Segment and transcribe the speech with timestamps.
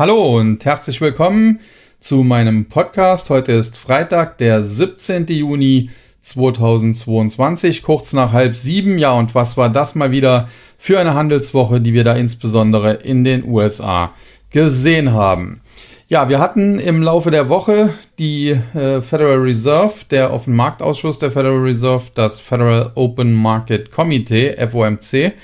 [0.00, 1.60] Hallo und herzlich willkommen
[2.00, 3.28] zu meinem Podcast.
[3.28, 5.26] Heute ist Freitag, der 17.
[5.26, 5.90] Juni
[6.22, 8.96] 2022, kurz nach halb sieben.
[8.96, 13.24] Ja, und was war das mal wieder für eine Handelswoche, die wir da insbesondere in
[13.24, 14.14] den USA
[14.48, 15.60] gesehen haben?
[16.08, 21.30] Ja, wir hatten im Laufe der Woche die äh, Federal Reserve, der Offen Marktausschuss der
[21.30, 25.34] Federal Reserve, das Federal Open Market Committee, FOMC,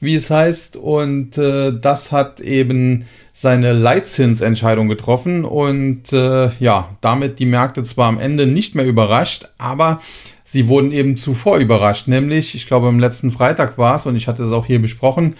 [0.00, 0.78] wie es heißt.
[0.78, 3.04] Und äh, das hat eben
[3.40, 9.48] seine Leitzinsentscheidung getroffen und äh, ja, damit die Märkte zwar am Ende nicht mehr überrascht,
[9.56, 10.02] aber
[10.44, 14.28] sie wurden eben zuvor überrascht, nämlich, ich glaube, am letzten Freitag war es und ich
[14.28, 15.36] hatte es auch hier besprochen,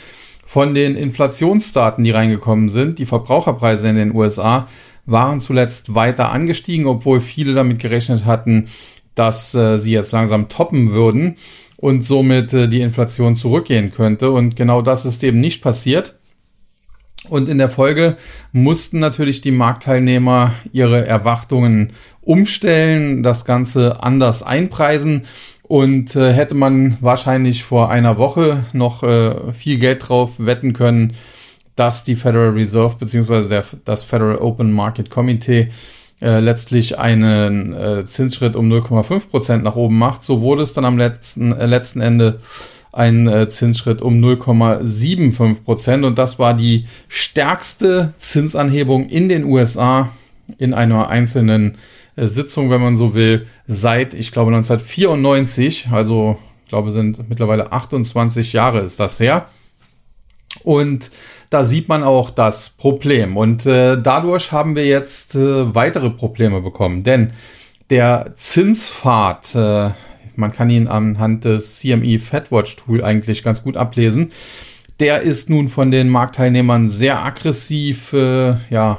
[0.46, 2.98] von den Inflationsdaten, die reingekommen sind.
[2.98, 4.66] Die Verbraucherpreise in den USA
[5.04, 8.68] waren zuletzt weiter angestiegen, obwohl viele damit gerechnet hatten,
[9.14, 11.36] dass äh, sie jetzt langsam toppen würden
[11.76, 14.30] und somit äh, die Inflation zurückgehen könnte.
[14.30, 16.18] Und genau das ist eben nicht passiert.
[17.30, 18.16] Und in der Folge
[18.52, 25.22] mussten natürlich die Marktteilnehmer ihre Erwartungen umstellen, das Ganze anders einpreisen.
[25.62, 31.14] Und äh, hätte man wahrscheinlich vor einer Woche noch äh, viel Geld drauf wetten können,
[31.76, 33.62] dass die Federal Reserve bzw.
[33.84, 35.68] das Federal Open Market Committee
[36.20, 40.24] äh, letztlich einen äh, Zinsschritt um 0,5 Prozent nach oben macht.
[40.24, 42.40] So wurde es dann am letzten, äh, letzten Ende
[42.92, 50.10] ein äh, Zinsschritt um 0,75 Prozent und das war die stärkste Zinsanhebung in den USA
[50.58, 51.78] in einer einzelnen
[52.16, 57.72] äh, Sitzung, wenn man so will, seit, ich glaube, 1994, also ich glaube, sind mittlerweile
[57.72, 59.46] 28 Jahre ist das her.
[60.62, 61.10] Und
[61.48, 63.36] da sieht man auch das Problem.
[63.36, 67.02] Und äh, dadurch haben wir jetzt äh, weitere Probleme bekommen.
[67.02, 67.32] Denn
[67.88, 69.56] der Zinspfad,
[70.40, 74.32] man kann ihn anhand des CME FedWatch Tool eigentlich ganz gut ablesen.
[74.98, 78.98] Der ist nun von den Marktteilnehmern sehr aggressiv äh, ja,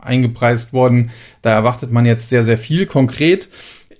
[0.00, 1.10] eingepreist worden.
[1.42, 2.86] Da erwartet man jetzt sehr, sehr viel.
[2.86, 3.48] Konkret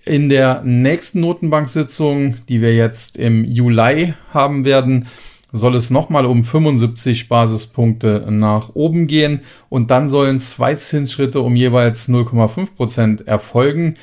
[0.04, 5.08] in der nächsten Notenbank-Sitzung, die wir jetzt im Juli haben werden,
[5.52, 11.56] soll es nochmal um 75 Basispunkte nach oben gehen und dann sollen zwei Zinsschritte um
[11.56, 13.96] jeweils 0,5 Prozent erfolgen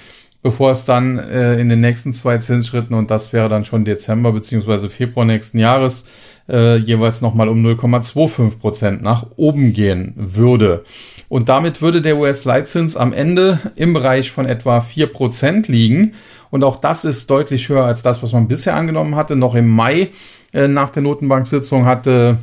[0.47, 4.31] bevor es dann äh, in den nächsten zwei Zinsschritten, und das wäre dann schon Dezember
[4.31, 6.06] beziehungsweise Februar nächsten Jahres,
[6.47, 10.86] äh, jeweils nochmal um 0,25 Prozent nach oben gehen würde.
[11.28, 16.13] Und damit würde der US-Leitzins am Ende im Bereich von etwa vier Prozent liegen.
[16.50, 19.36] Und auch das ist deutlich höher als das, was man bisher angenommen hatte.
[19.36, 20.12] Noch im Mai
[20.53, 22.38] äh, nach der Notenbank-Sitzung hatte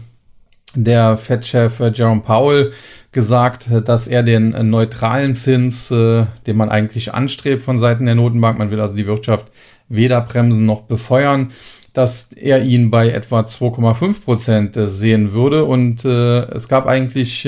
[0.75, 2.73] der Fed-Chef äh, Jerome Powell
[3.13, 8.15] gesagt, äh, dass er den äh, neutralen Zins, den man eigentlich anstrebt von Seiten der
[8.15, 9.47] Notenbank, man will also die Wirtschaft
[9.89, 11.53] weder bremsen noch befeuern,
[11.93, 15.65] dass er ihn bei etwa 2,5 Prozent sehen würde.
[15.65, 17.45] Und es gab eigentlich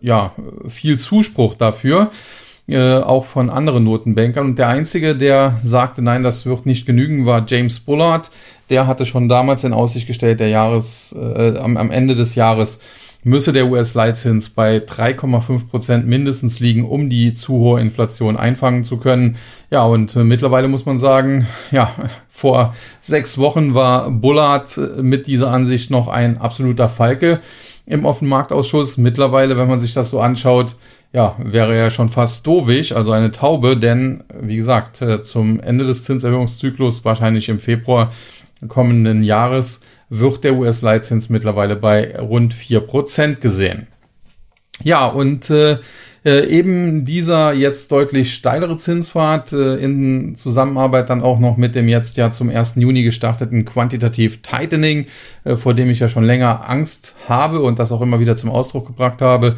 [0.00, 0.32] ja
[0.68, 2.10] viel Zuspruch dafür,
[2.70, 4.46] äh, auch von anderen Notenbankern.
[4.46, 8.30] Und der einzige, der sagte, nein, das wird nicht genügen, war James Bullard.
[8.70, 12.80] Der hatte schon damals in Aussicht gestellt, der Jahres äh, am, am Ende des Jahres
[13.22, 18.96] müsse der US-Leitzins bei 3,5 Prozent mindestens liegen, um die zu hohe Inflation einfangen zu
[18.96, 19.36] können.
[19.70, 21.92] Ja, und äh, mittlerweile muss man sagen, ja,
[22.30, 27.40] vor sechs Wochen war Bullard äh, mit dieser Ansicht noch ein absoluter Falke
[27.84, 28.96] im Offenmarktausschuss.
[28.96, 30.76] Mittlerweile, wenn man sich das so anschaut,
[31.12, 35.84] ja, wäre er schon fast dovisch, also eine Taube, denn wie gesagt, äh, zum Ende
[35.84, 38.12] des Zinserhöhungszyklus, wahrscheinlich im Februar
[38.68, 43.86] kommenden Jahres, wird der US-Leitzins mittlerweile bei rund 4% gesehen.
[44.82, 45.78] Ja, und äh,
[46.24, 51.88] äh, eben dieser jetzt deutlich steilere Zinspfad äh, in Zusammenarbeit dann auch noch mit dem
[51.88, 52.74] jetzt ja zum 1.
[52.76, 55.06] Juni gestarteten Quantitativ Tightening,
[55.44, 58.50] äh, vor dem ich ja schon länger Angst habe und das auch immer wieder zum
[58.50, 59.56] Ausdruck gebracht habe,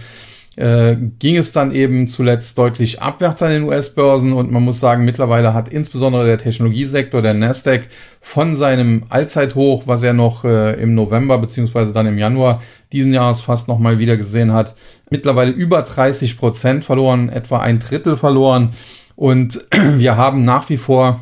[0.56, 5.04] äh, ging es dann eben zuletzt deutlich abwärts an den US-Börsen und man muss sagen,
[5.04, 7.88] mittlerweile hat insbesondere der Technologiesektor, der Nasdaq,
[8.20, 12.62] von seinem Allzeithoch, was er noch äh, im November beziehungsweise dann im Januar
[12.92, 14.74] diesen Jahres fast nochmal wieder gesehen hat,
[15.10, 18.70] mittlerweile über 30 Prozent verloren, etwa ein Drittel verloren.
[19.16, 19.64] Und
[19.96, 21.20] wir haben nach wie vor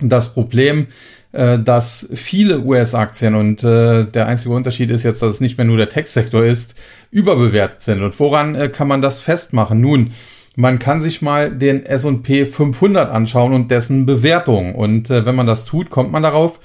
[0.00, 0.86] das Problem,
[1.32, 5.66] äh, dass viele US-Aktien und äh, der einzige Unterschied ist jetzt, dass es nicht mehr
[5.66, 6.74] nur der Tech-Sektor ist,
[7.10, 8.02] überbewertet sind.
[8.02, 9.80] Und woran äh, kann man das festmachen?
[9.80, 10.12] Nun,
[10.56, 14.74] man kann sich mal den S&P 500 anschauen und dessen Bewertung.
[14.74, 16.60] Und äh, wenn man das tut, kommt man darauf,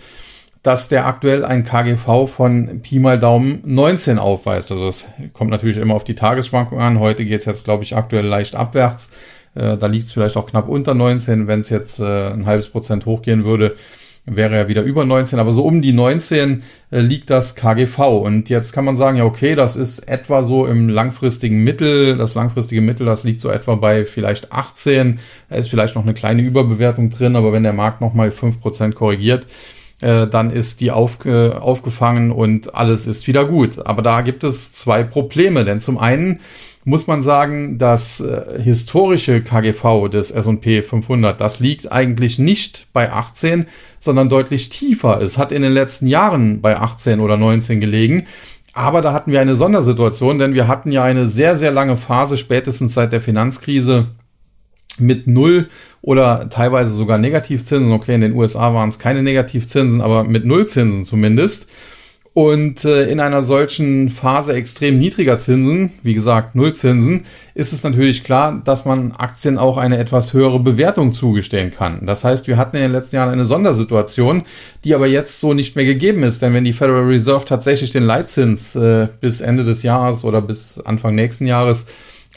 [0.63, 4.71] dass der aktuell ein KGV von Pi mal Daumen 19 aufweist.
[4.71, 7.00] Also es kommt natürlich immer auf die Tagesschwankung an.
[7.00, 9.10] Heute geht es jetzt, glaube ich, aktuell leicht abwärts.
[9.56, 12.69] Äh, da liegt es vielleicht auch knapp unter 19, wenn es jetzt äh, ein halbes
[12.69, 13.75] Prozent hochgehen würde
[14.25, 18.00] wäre ja wieder über 19, aber so um die 19 äh, liegt das KGV.
[18.00, 22.16] Und jetzt kann man sagen, ja, okay, das ist etwa so im langfristigen Mittel.
[22.16, 25.20] Das langfristige Mittel, das liegt so etwa bei vielleicht 18.
[25.50, 29.48] Da ist vielleicht noch eine kleine Überbewertung drin, aber wenn der Markt nochmal 5% korrigiert,
[30.00, 33.86] äh, dann ist die auf, äh, aufgefangen und alles ist wieder gut.
[33.86, 36.40] Aber da gibt es zwei Probleme, denn zum einen
[36.86, 43.12] muss man sagen, das äh, historische KGV des S&P 500, das liegt eigentlich nicht bei
[43.12, 43.66] 18,
[44.00, 45.22] sondern deutlich tiefer.
[45.22, 48.26] Es hat in den letzten Jahren bei 18 oder 19 gelegen.
[48.74, 52.38] Aber da hatten wir eine Sondersituation, denn wir hatten ja eine sehr, sehr lange Phase,
[52.38, 54.08] spätestens seit der Finanzkrise,
[55.00, 55.70] mit Null
[56.02, 57.92] oder teilweise sogar Negativzinsen.
[57.92, 61.68] Okay, in den USA waren es keine Negativzinsen, aber mit Nullzinsen zumindest.
[62.34, 68.24] Und äh, in einer solchen Phase extrem niedriger Zinsen, wie gesagt Nullzinsen, ist es natürlich
[68.24, 72.08] klar, dass man Aktien auch eine etwas höhere Bewertung zugestehen kann.
[72.08, 74.44] Das heißt, wir hatten in den letzten Jahren eine Sondersituation,
[74.84, 76.42] die aber jetzt so nicht mehr gegeben ist.
[76.42, 80.80] Denn wenn die Federal Reserve tatsächlich den Leitzins äh, bis Ende des Jahres oder bis
[80.80, 81.86] Anfang nächsten Jahres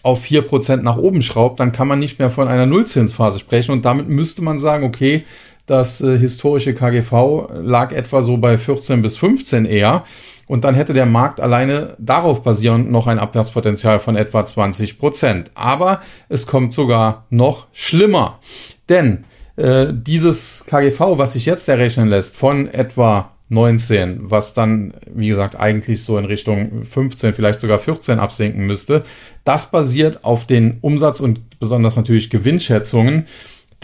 [0.02, 3.72] auf vier Prozent nach oben schraubt, dann kann man nicht mehr von einer Nullzinsphase sprechen.
[3.72, 5.24] Und damit müsste man sagen, okay,
[5.66, 10.04] das äh, historische KGV lag etwa so bei 14 bis 15 eher.
[10.46, 15.50] Und dann hätte der Markt alleine darauf basierend noch ein Abwärtspotenzial von etwa 20 Prozent.
[15.54, 18.38] Aber es kommt sogar noch schlimmer.
[18.88, 19.24] Denn
[19.56, 25.58] äh, dieses KGV, was sich jetzt errechnen lässt von etwa 19, was dann, wie gesagt,
[25.58, 29.02] eigentlich so in Richtung 15, vielleicht sogar 14 absinken müsste,
[29.44, 33.26] das basiert auf den Umsatz und besonders natürlich Gewinnschätzungen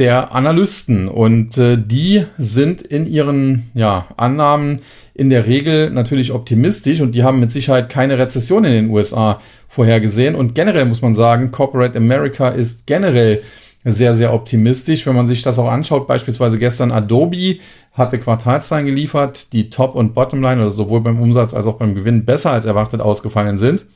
[0.02, 1.06] der Analysten.
[1.06, 4.80] Und äh, die sind in ihren ja, Annahmen
[5.14, 9.38] in der Regel natürlich optimistisch und die haben mit Sicherheit keine Rezession in den USA
[9.68, 10.34] vorhergesehen.
[10.34, 13.42] Und generell muss man sagen, Corporate America ist generell
[13.84, 15.06] sehr, sehr optimistisch.
[15.06, 17.58] Wenn man sich das auch anschaut, beispielsweise gestern Adobe
[17.92, 22.24] hatte Quartalszahlen geliefert, die Top- und Bottomline, also sowohl beim Umsatz als auch beim Gewinn
[22.24, 23.86] besser als erwartet ausgefallen sind,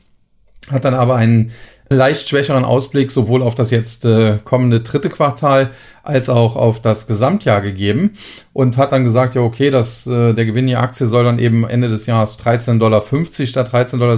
[0.71, 1.51] hat dann aber einen
[1.89, 5.71] leicht schwächeren Ausblick sowohl auf das jetzt äh, kommende dritte Quartal
[6.03, 8.13] als auch auf das Gesamtjahr gegeben
[8.53, 11.67] und hat dann gesagt, ja okay, das, äh, der Gewinn der Aktie soll dann eben
[11.67, 13.01] Ende des Jahres 13,50 Dollar
[13.45, 14.17] statt 13,67 Dollar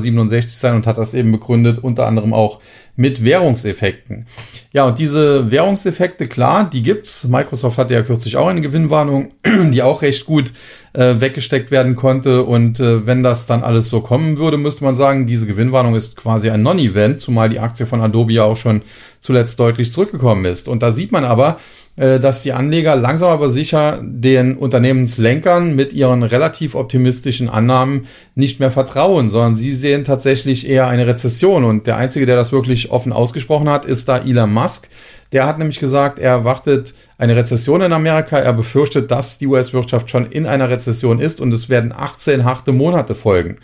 [0.50, 2.60] sein und hat das eben begründet unter anderem auch
[2.96, 4.28] mit Währungseffekten.
[4.74, 7.24] Ja, und diese Währungseffekte, klar, die gibt's.
[7.24, 9.32] Microsoft hatte ja kürzlich auch eine Gewinnwarnung,
[9.72, 10.52] die auch recht gut
[10.94, 12.44] äh, weggesteckt werden konnte.
[12.44, 16.16] Und äh, wenn das dann alles so kommen würde, müsste man sagen, diese Gewinnwarnung ist
[16.16, 18.82] quasi ein Non-Event, zumal die Aktie von Adobe ja auch schon
[19.20, 20.68] zuletzt deutlich zurückgekommen ist.
[20.68, 21.58] Und da sieht man aber,
[22.00, 28.60] äh, dass die Anleger langsam aber sicher den Unternehmenslenkern mit ihren relativ optimistischen Annahmen nicht
[28.62, 31.66] mehr vertrauen, sondern sie sehen tatsächlich eher eine Rezession.
[31.66, 34.88] Und der Einzige, der das wirklich offen ausgesprochen hat, ist da Elon Musk.
[35.32, 38.40] Der hat nämlich gesagt, er erwartet eine Rezession in Amerika.
[38.40, 42.72] Er befürchtet, dass die US-Wirtschaft schon in einer Rezession ist und es werden 18 harte
[42.72, 43.58] Monate folgen.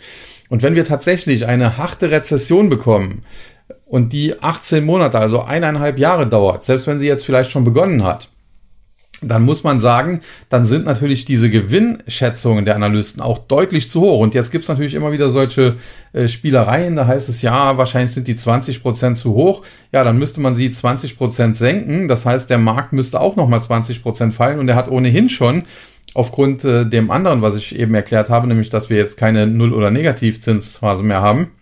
[0.48, 3.24] Und wenn wir tatsächlich eine harte Rezession bekommen,
[3.86, 8.04] und die 18 Monate, also eineinhalb Jahre dauert, selbst wenn sie jetzt vielleicht schon begonnen
[8.04, 8.28] hat,
[9.22, 10.20] dann muss man sagen,
[10.50, 14.20] dann sind natürlich diese Gewinnschätzungen der Analysten auch deutlich zu hoch.
[14.20, 15.76] Und jetzt gibt's natürlich immer wieder solche
[16.12, 19.62] äh, Spielereien, da heißt es ja, wahrscheinlich sind die 20 Prozent zu hoch.
[19.90, 22.08] Ja, dann müsste man sie 20 Prozent senken.
[22.08, 25.62] Das heißt, der Markt müsste auch nochmal 20 Prozent fallen und er hat ohnehin schon
[26.12, 29.74] aufgrund äh, dem anderen, was ich eben erklärt habe, nämlich dass wir jetzt keine Null-
[29.74, 31.52] oder Negativzinsphase mehr haben,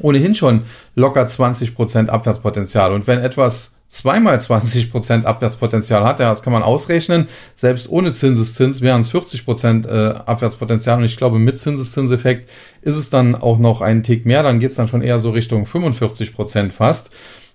[0.00, 0.62] ohnehin schon
[0.96, 2.92] locker 20% Abwärtspotenzial.
[2.92, 8.80] Und wenn etwas zweimal 20% Abwärtspotenzial hat, ja, das kann man ausrechnen, selbst ohne Zinseszins
[8.80, 10.98] wären es 40% äh, Abwärtspotenzial.
[10.98, 12.48] Und ich glaube mit Zinseszinseffekt
[12.82, 15.66] ist es dann auch noch einen Tick mehr, dann geht's dann schon eher so Richtung
[15.66, 17.10] 45% fast.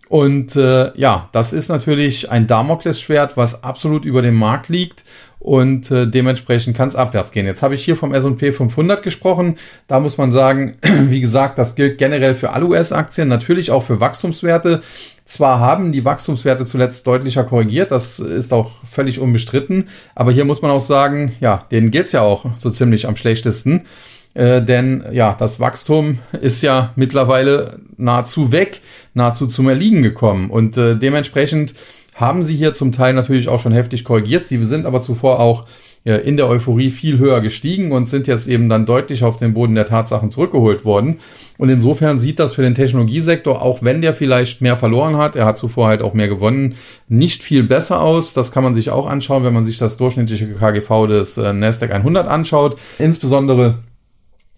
[0.07, 5.03] Und äh, ja, das ist natürlich ein Damoklesschwert, was absolut über dem Markt liegt
[5.45, 7.45] und äh, dementsprechend kann es abwärts gehen.
[7.45, 9.57] Jetzt habe ich hier vom S&P 500 gesprochen.
[9.87, 13.99] Da muss man sagen, wie gesagt, das gilt generell für alle US-Aktien, natürlich auch für
[13.99, 14.81] Wachstumswerte.
[15.25, 20.61] Zwar haben die Wachstumswerte zuletzt deutlicher korrigiert, das ist auch völlig unbestritten, aber hier muss
[20.61, 23.83] man auch sagen, ja, denen geht's ja auch so ziemlich am schlechtesten.
[24.35, 28.81] Äh, denn ja, das Wachstum ist ja mittlerweile nahezu weg,
[29.15, 30.51] nahezu zum Erliegen gekommen.
[30.51, 31.73] Und äh, dementsprechend
[32.13, 34.45] haben sie hier zum Teil natürlich auch schon heftig korrigiert.
[34.45, 35.65] Sie sind aber zuvor auch
[36.05, 39.53] äh, in der Euphorie viel höher gestiegen und sind jetzt eben dann deutlich auf den
[39.53, 41.19] Boden der Tatsachen zurückgeholt worden.
[41.57, 45.45] Und insofern sieht das für den Technologiesektor, auch wenn der vielleicht mehr verloren hat, er
[45.45, 46.75] hat zuvor halt auch mehr gewonnen,
[47.09, 48.33] nicht viel besser aus.
[48.33, 51.91] Das kann man sich auch anschauen, wenn man sich das durchschnittliche KGV des äh, Nasdaq
[51.91, 52.77] 100 anschaut.
[52.97, 53.79] Insbesondere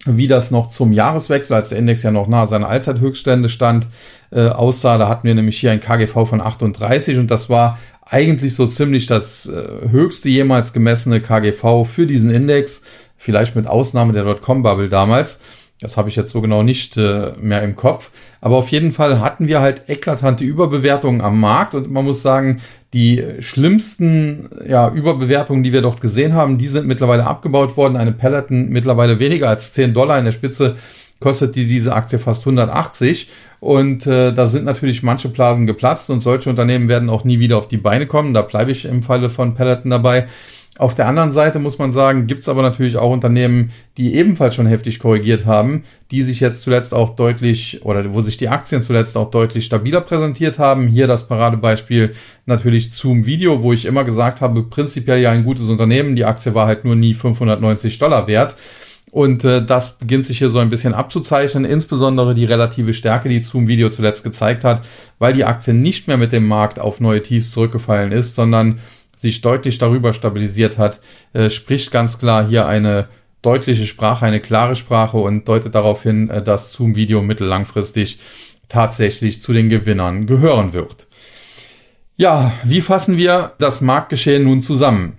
[0.06, 3.86] wie das noch zum Jahreswechsel, als der Index ja noch nahe seiner Allzeithöchststände stand,
[4.30, 4.98] äh, aussah.
[4.98, 9.06] Da hatten wir nämlich hier ein KGV von 38 und das war eigentlich so ziemlich
[9.06, 12.82] das äh, höchste jemals gemessene KGV für diesen Index,
[13.16, 15.40] vielleicht mit Ausnahme der Dotcom-Bubble damals.
[15.80, 18.10] Das habe ich jetzt so genau nicht äh, mehr im Kopf.
[18.40, 22.60] Aber auf jeden Fall hatten wir halt eklatante Überbewertungen am Markt und man muss sagen,
[22.94, 27.96] die schlimmsten ja, Überbewertungen, die wir dort gesehen haben, die sind mittlerweile abgebaut worden.
[27.96, 30.76] Eine Peloton mittlerweile weniger als 10 Dollar in der Spitze
[31.20, 33.28] kostet die diese Aktie fast 180
[33.60, 37.58] und äh, da sind natürlich manche Blasen geplatzt und solche Unternehmen werden auch nie wieder
[37.58, 38.34] auf die Beine kommen.
[38.34, 40.28] Da bleibe ich im Falle von Peloton dabei.
[40.78, 44.54] Auf der anderen Seite muss man sagen, gibt es aber natürlich auch Unternehmen, die ebenfalls
[44.54, 45.82] schon heftig korrigiert haben,
[46.12, 50.00] die sich jetzt zuletzt auch deutlich oder wo sich die Aktien zuletzt auch deutlich stabiler
[50.00, 50.86] präsentiert haben.
[50.86, 52.12] Hier das Paradebeispiel
[52.46, 56.14] natürlich Zoom Video, wo ich immer gesagt habe, prinzipiell ja ein gutes Unternehmen.
[56.14, 58.54] Die Aktie war halt nur nie 590 Dollar wert.
[59.10, 63.40] Und äh, das beginnt sich hier so ein bisschen abzuzeichnen, insbesondere die relative Stärke, die
[63.40, 64.86] Zoom Video zuletzt gezeigt hat,
[65.18, 68.78] weil die Aktie nicht mehr mit dem Markt auf neue Tiefs zurückgefallen ist, sondern
[69.18, 71.00] sich deutlich darüber stabilisiert hat,
[71.32, 73.08] äh, spricht ganz klar hier eine
[73.42, 78.20] deutliche Sprache, eine klare Sprache und deutet darauf hin, äh, dass Zoom Video mittellangfristig
[78.68, 81.08] tatsächlich zu den Gewinnern gehören wird.
[82.16, 85.18] Ja, wie fassen wir das Marktgeschehen nun zusammen?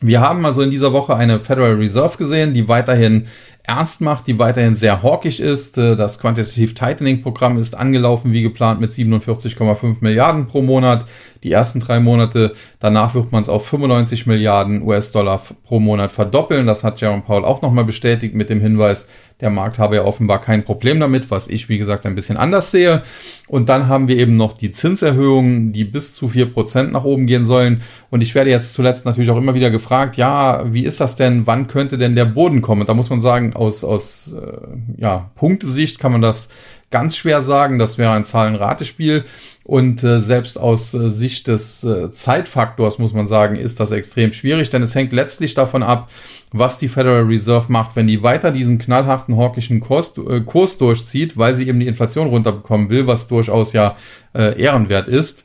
[0.00, 3.26] Wir haben also in dieser Woche eine Federal Reserve gesehen, die weiterhin
[3.68, 5.78] ernst macht, die weiterhin sehr hawkisch ist.
[5.78, 11.04] Äh, das Quantitative Tightening Programm ist angelaufen wie geplant mit 47,5 Milliarden pro Monat.
[11.44, 16.66] Die ersten drei Monate, danach wird man es auf 95 Milliarden US-Dollar pro Monat verdoppeln.
[16.66, 19.06] Das hat Jerome Powell auch nochmal bestätigt mit dem Hinweis,
[19.40, 22.72] der Markt habe ja offenbar kein Problem damit, was ich, wie gesagt, ein bisschen anders
[22.72, 23.02] sehe.
[23.46, 27.26] Und dann haben wir eben noch die Zinserhöhungen, die bis zu vier Prozent nach oben
[27.28, 27.82] gehen sollen.
[28.10, 31.46] Und ich werde jetzt zuletzt natürlich auch immer wieder gefragt, ja, wie ist das denn?
[31.46, 32.84] Wann könnte denn der Boden kommen?
[32.84, 34.58] da muss man sagen, aus, aus äh,
[34.96, 36.48] ja, Punktesicht kann man das
[36.90, 37.78] ganz schwer sagen.
[37.78, 39.24] Das wäre ein Zahlenratespiel.
[39.64, 44.32] Und äh, selbst aus äh, Sicht des äh, Zeitfaktors muss man sagen, ist das extrem
[44.32, 46.10] schwierig, denn es hängt letztlich davon ab,
[46.52, 47.94] was die Federal Reserve macht.
[47.94, 52.28] Wenn die weiter diesen knallharten hawkischen Kurs, äh, Kurs durchzieht, weil sie eben die Inflation
[52.28, 53.96] runterbekommen will, was durchaus ja
[54.34, 55.44] äh, ehrenwert ist,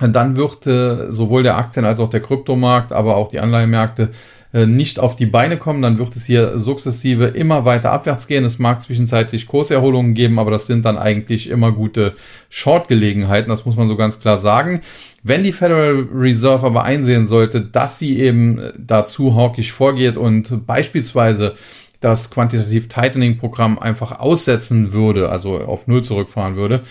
[0.00, 4.10] dann wird äh, sowohl der Aktien- als auch der Kryptomarkt, aber auch die Anleihenmärkte
[4.54, 8.44] nicht auf die Beine kommen, dann wird es hier sukzessive immer weiter abwärts gehen.
[8.44, 12.14] Es mag zwischenzeitlich Kurserholungen geben, aber das sind dann eigentlich immer gute
[12.50, 14.80] Short-Gelegenheiten, das muss man so ganz klar sagen.
[15.24, 21.54] Wenn die Federal Reserve aber einsehen sollte, dass sie eben dazu hawkisch vorgeht und beispielsweise
[21.98, 26.82] das Quantitative Tightening Programm einfach aussetzen würde, also auf Null zurückfahren würde,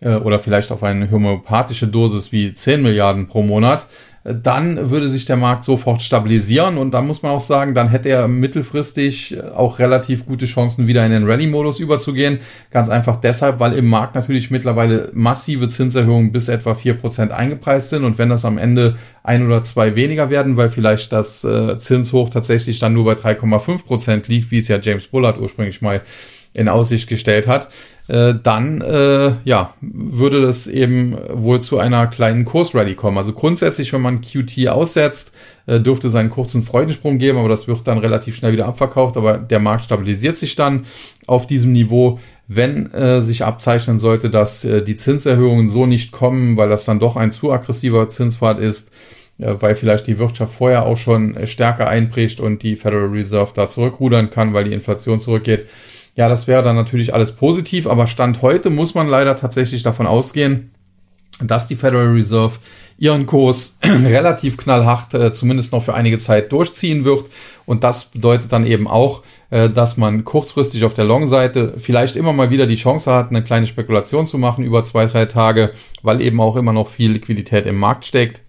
[0.00, 3.86] äh, oder vielleicht auf eine homöopathische Dosis wie 10 Milliarden pro Monat,
[4.34, 8.08] dann würde sich der Markt sofort stabilisieren und da muss man auch sagen, dann hätte
[8.08, 12.38] er mittelfristig auch relativ gute Chancen, wieder in den Rally-Modus überzugehen.
[12.70, 17.90] Ganz einfach deshalb, weil im Markt natürlich mittlerweile massive Zinserhöhungen bis etwa vier Prozent eingepreist
[17.90, 21.78] sind und wenn das am Ende ein oder zwei weniger werden, weil vielleicht das äh,
[21.78, 26.00] Zinshoch tatsächlich dann nur bei 3,5 Prozent liegt, wie es ja James Bullard ursprünglich mal
[26.54, 27.68] in Aussicht gestellt hat,
[28.08, 33.18] äh, dann äh, ja, würde das eben wohl zu einer kleinen Kursrally kommen.
[33.18, 35.32] Also grundsätzlich, wenn man QT aussetzt,
[35.66, 39.16] äh, dürfte es einen kurzen Freudensprung geben, aber das wird dann relativ schnell wieder abverkauft.
[39.18, 40.86] Aber der Markt stabilisiert sich dann
[41.26, 42.18] auf diesem Niveau.
[42.46, 46.98] Wenn äh, sich abzeichnen sollte, dass äh, die Zinserhöhungen so nicht kommen, weil das dann
[46.98, 48.90] doch ein zu aggressiver Zinspfad ist,
[49.38, 53.68] äh, weil vielleicht die Wirtschaft vorher auch schon stärker einbricht und die Federal Reserve da
[53.68, 55.66] zurückrudern kann, weil die Inflation zurückgeht,
[56.18, 60.08] ja, das wäre dann natürlich alles positiv, aber Stand heute muss man leider tatsächlich davon
[60.08, 60.72] ausgehen,
[61.40, 62.58] dass die Federal Reserve
[62.98, 67.26] ihren Kurs relativ knallhart, äh, zumindest noch für einige Zeit durchziehen wird.
[67.66, 72.32] Und das bedeutet dann eben auch, äh, dass man kurzfristig auf der Long-Seite vielleicht immer
[72.32, 75.70] mal wieder die Chance hat, eine kleine Spekulation zu machen über zwei, drei Tage,
[76.02, 78.42] weil eben auch immer noch viel Liquidität im Markt steckt.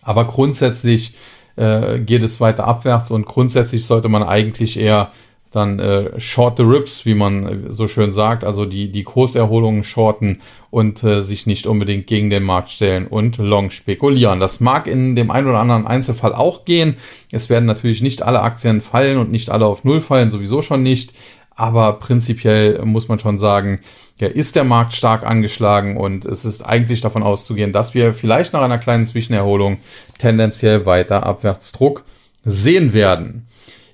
[0.00, 1.12] Aber grundsätzlich
[1.56, 5.12] äh, geht es weiter abwärts und grundsätzlich sollte man eigentlich eher
[5.52, 10.40] dann äh, short the rips, wie man so schön sagt, also die, die Kurserholungen shorten
[10.70, 14.40] und äh, sich nicht unbedingt gegen den Markt stellen und long spekulieren.
[14.40, 16.96] Das mag in dem einen oder anderen Einzelfall auch gehen.
[17.30, 20.82] Es werden natürlich nicht alle Aktien fallen und nicht alle auf Null fallen, sowieso schon
[20.82, 21.12] nicht.
[21.54, 23.80] Aber prinzipiell muss man schon sagen,
[24.18, 28.52] ja, ist der Markt stark angeschlagen und es ist eigentlich davon auszugehen, dass wir vielleicht
[28.52, 29.78] nach einer kleinen Zwischenerholung
[30.18, 32.04] tendenziell weiter Abwärtsdruck
[32.44, 33.46] sehen werden.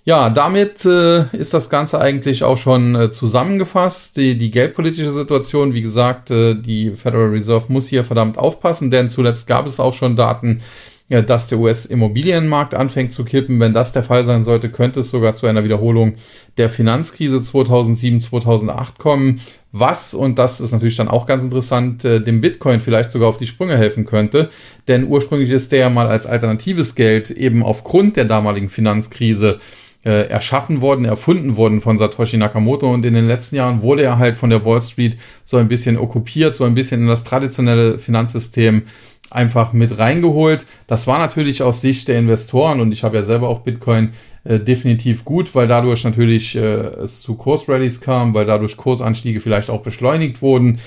[0.05, 4.17] Ja, damit äh, ist das Ganze eigentlich auch schon äh, zusammengefasst.
[4.17, 9.11] Die, die geldpolitische Situation, wie gesagt, äh, die Federal Reserve muss hier verdammt aufpassen, denn
[9.11, 10.63] zuletzt gab es auch schon Daten,
[11.11, 13.59] ja, dass der US-Immobilienmarkt anfängt zu kippen.
[13.61, 16.15] Wenn das der Fall sein sollte, könnte es sogar zu einer Wiederholung
[16.59, 19.41] der Finanzkrise 2007, 2008 kommen.
[19.73, 23.39] Was, und das ist natürlich dann auch ganz interessant, äh, dem Bitcoin vielleicht sogar auf
[23.39, 24.51] die Sprünge helfen könnte.
[24.87, 29.59] Denn ursprünglich ist der ja mal als alternatives Geld eben aufgrund der damaligen Finanzkrise
[30.05, 34.19] äh, erschaffen worden, erfunden worden von Satoshi Nakamoto und in den letzten Jahren wurde er
[34.19, 37.99] halt von der Wall Street so ein bisschen okkupiert, so ein bisschen in das traditionelle
[37.99, 38.83] Finanzsystem
[39.31, 40.65] einfach mit reingeholt.
[40.87, 44.11] Das war natürlich aus Sicht der Investoren und ich habe ja selber auch Bitcoin
[44.45, 49.69] äh, definitiv gut, weil dadurch natürlich äh, es zu Kursrallies kam, weil dadurch Kursanstiege vielleicht
[49.69, 50.79] auch beschleunigt wurden.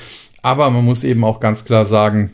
[0.41, 2.31] Aber man muss eben auch ganz klar sagen,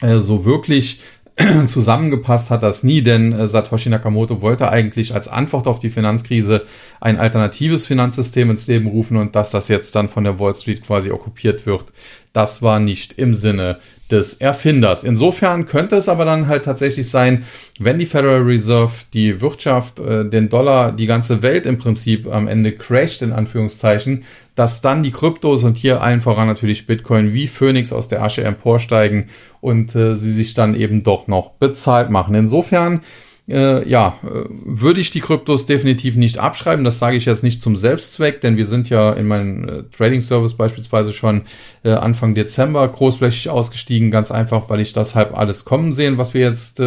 [0.00, 1.00] äh, so wirklich
[1.66, 6.64] zusammengepasst hat das nie, denn äh, Satoshi Nakamoto wollte eigentlich als Antwort auf die Finanzkrise
[7.00, 10.84] ein alternatives Finanzsystem ins Leben rufen und dass das jetzt dann von der Wall Street
[10.84, 11.86] quasi okkupiert wird,
[12.32, 13.78] das war nicht im Sinne
[14.10, 15.04] des Erfinders.
[15.04, 17.44] Insofern könnte es aber dann halt tatsächlich sein,
[17.78, 22.48] wenn die Federal Reserve die Wirtschaft, äh, den Dollar, die ganze Welt im Prinzip am
[22.48, 24.24] Ende crasht, in Anführungszeichen,
[24.58, 28.42] dass dann die Kryptos und hier allen voran natürlich Bitcoin wie Phoenix aus der Asche
[28.42, 29.26] emporsteigen
[29.60, 32.34] und äh, sie sich dann eben doch noch bezahlt machen.
[32.34, 33.02] Insofern
[33.48, 36.84] äh, ja, äh, würde ich die Kryptos definitiv nicht abschreiben.
[36.84, 40.22] Das sage ich jetzt nicht zum Selbstzweck, denn wir sind ja in meinem äh, Trading
[40.22, 41.42] Service beispielsweise schon
[41.84, 46.34] äh, Anfang Dezember großflächig ausgestiegen, ganz einfach, weil ich das halb alles kommen sehen, was
[46.34, 46.82] wir jetzt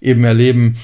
[0.00, 0.76] eben erleben.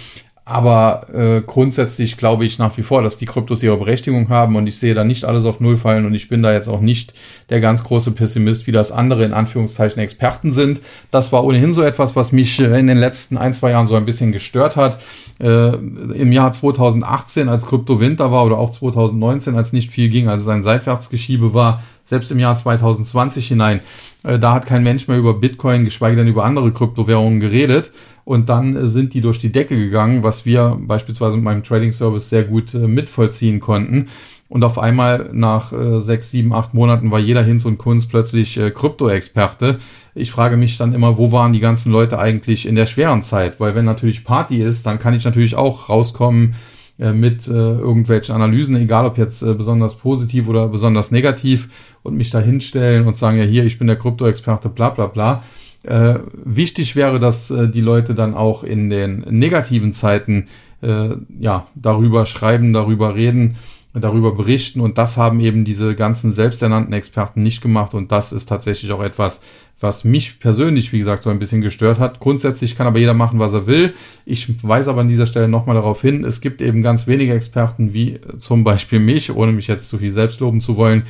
[0.46, 4.66] Aber äh, grundsätzlich glaube ich nach wie vor, dass die Kryptos ihre Berechtigung haben und
[4.66, 7.14] ich sehe da nicht alles auf Null fallen und ich bin da jetzt auch nicht
[7.48, 10.82] der ganz große Pessimist, wie das andere in Anführungszeichen Experten sind.
[11.10, 13.94] Das war ohnehin so etwas, was mich äh, in den letzten ein, zwei Jahren so
[13.94, 14.98] ein bisschen gestört hat.
[15.40, 20.42] Äh, Im Jahr 2018, als Krypto-Winter war oder auch 2019, als nicht viel ging, als
[20.42, 23.80] es ein Seitwärtsgeschiebe war, selbst im Jahr 2020 hinein,
[24.25, 27.93] da hat kein Mensch mehr über Bitcoin, geschweige denn über andere Kryptowährungen geredet
[28.25, 31.93] und dann äh, sind die durch die Decke gegangen, was wir beispielsweise mit meinem Trading
[31.93, 34.09] Service sehr gut äh, mitvollziehen konnten.
[34.49, 38.57] Und auf einmal nach äh, sechs, sieben, acht Monaten war jeder Hinz und Kunz plötzlich
[38.57, 39.78] äh, Krypto-Experte.
[40.14, 43.59] Ich frage mich dann immer, wo waren die ganzen Leute eigentlich in der schweren Zeit?
[43.59, 48.34] Weil wenn natürlich Party ist, dann kann ich natürlich auch rauskommen äh, mit äh, irgendwelchen
[48.34, 53.16] Analysen, egal ob jetzt äh, besonders positiv oder besonders negativ und mich da hinstellen und
[53.16, 55.42] sagen, ja hier, ich bin der Krypto-Experte, bla bla bla.
[55.82, 60.47] Äh, wichtig wäre, dass äh, die Leute dann auch in den negativen Zeiten
[60.82, 63.56] äh, ja darüber schreiben, darüber reden,
[63.95, 68.49] darüber berichten und das haben eben diese ganzen selbsternannten Experten nicht gemacht und das ist
[68.49, 69.41] tatsächlich auch etwas,
[69.80, 72.19] was mich persönlich, wie gesagt, so ein bisschen gestört hat.
[72.19, 73.95] Grundsätzlich kann aber jeder machen, was er will.
[74.25, 77.95] Ich weise aber an dieser Stelle nochmal darauf hin, es gibt eben ganz wenige Experten,
[77.95, 81.04] wie zum Beispiel mich, ohne mich jetzt zu viel selbst loben zu wollen,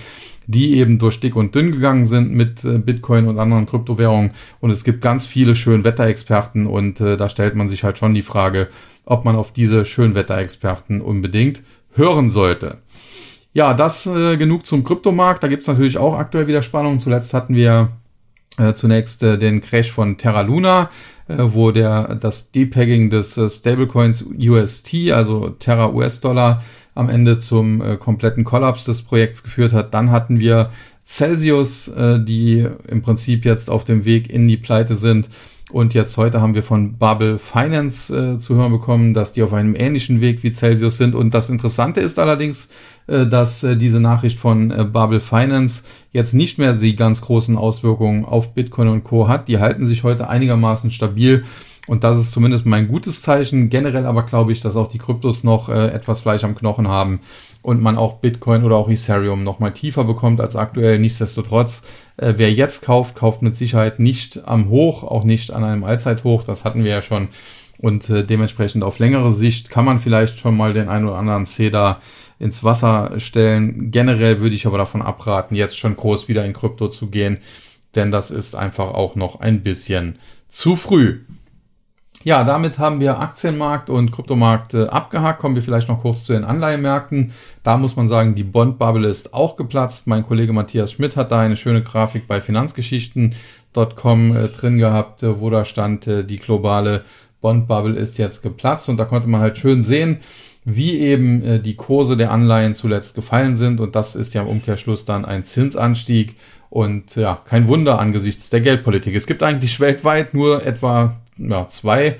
[0.47, 4.33] die eben durch dick und dünn gegangen sind mit äh, Bitcoin und anderen Kryptowährungen.
[4.61, 8.23] Und es gibt ganz viele Schönwetterexperten und äh, da stellt man sich halt schon die
[8.23, 8.68] Frage,
[9.07, 11.62] ob man auf diese Schönwetterexperten unbedingt
[11.94, 12.78] hören sollte.
[13.52, 15.42] Ja, das äh, genug zum Kryptomarkt.
[15.42, 16.98] Da gibt's natürlich auch aktuell wieder Spannungen.
[16.98, 17.90] Zuletzt hatten wir
[18.59, 20.90] äh, zunächst äh, den Crash von Terra Luna,
[21.28, 26.62] äh, wo der das Depegging des äh, Stablecoins UST, also Terra US-Dollar,
[26.94, 29.94] am Ende zum äh, kompletten Kollaps des Projekts geführt hat.
[29.94, 30.70] Dann hatten wir
[31.04, 35.28] Celsius, äh, die im Prinzip jetzt auf dem Weg in die Pleite sind.
[35.74, 39.52] Und jetzt heute haben wir von Bubble Finance äh, zu hören bekommen, dass die auf
[39.52, 41.16] einem ähnlichen Weg wie Celsius sind.
[41.16, 42.68] Und das Interessante ist allerdings,
[43.08, 45.82] äh, dass äh, diese Nachricht von äh, Bubble Finance
[46.12, 49.26] jetzt nicht mehr die ganz großen Auswirkungen auf Bitcoin und Co.
[49.26, 49.48] hat.
[49.48, 51.42] Die halten sich heute einigermaßen stabil.
[51.88, 53.68] Und das ist zumindest mein gutes Zeichen.
[53.68, 57.18] Generell aber glaube ich, dass auch die Kryptos noch äh, etwas Fleisch am Knochen haben
[57.62, 60.98] und man auch Bitcoin oder auch Ethereum noch mal tiefer bekommt als aktuell.
[60.98, 61.82] Nichtsdestotrotz,
[62.16, 66.44] äh, wer jetzt kauft, kauft mit Sicherheit nicht am Hoch, auch nicht an einem Allzeithoch.
[66.44, 67.29] Das hatten wir ja schon.
[67.79, 71.46] Und äh, dementsprechend auf längere Sicht kann man vielleicht schon mal den einen oder anderen
[71.46, 72.00] CEDA
[72.38, 73.90] ins Wasser stellen.
[73.90, 77.38] Generell würde ich aber davon abraten, jetzt schon groß wieder in Krypto zu gehen,
[77.94, 81.20] denn das ist einfach auch noch ein bisschen zu früh.
[82.24, 85.40] Ja, damit haben wir Aktienmarkt und Kryptomarkt äh, abgehakt.
[85.40, 87.34] Kommen wir vielleicht noch kurz zu den Anleihenmärkten.
[87.62, 90.06] Da muss man sagen, die Bond-Bubble ist auch geplatzt.
[90.06, 95.38] Mein Kollege Matthias Schmidt hat da eine schöne Grafik bei Finanzgeschichten.com äh, drin gehabt, äh,
[95.38, 97.04] wo da stand, die globale
[97.42, 98.88] Bond-Bubble ist jetzt geplatzt.
[98.88, 100.20] Und da konnte man halt schön sehen,
[100.64, 103.80] wie eben die Kurse der Anleihen zuletzt gefallen sind.
[103.80, 106.37] Und das ist ja im Umkehrschluss dann ein Zinsanstieg.
[106.70, 109.14] Und ja, kein Wunder angesichts der Geldpolitik.
[109.14, 112.16] Es gibt eigentlich weltweit nur etwa ja, zwei,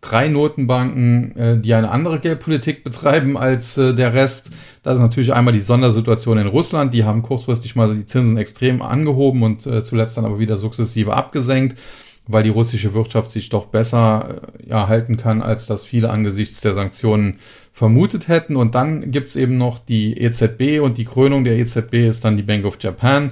[0.00, 4.50] drei Notenbanken, äh, die eine andere Geldpolitik betreiben als äh, der Rest.
[4.82, 6.94] Das ist natürlich einmal die Sondersituation in Russland.
[6.94, 11.14] Die haben kurzfristig mal die Zinsen extrem angehoben und äh, zuletzt dann aber wieder sukzessive
[11.14, 11.78] abgesenkt.
[12.28, 16.60] weil die russische Wirtschaft sich doch besser äh, ja, halten kann, als das viele angesichts
[16.60, 17.38] der Sanktionen
[17.72, 18.56] vermutet hätten.
[18.56, 22.42] Und dann gibt's eben noch die EZB und die Krönung der EZB ist dann die
[22.42, 23.30] Bank of Japan.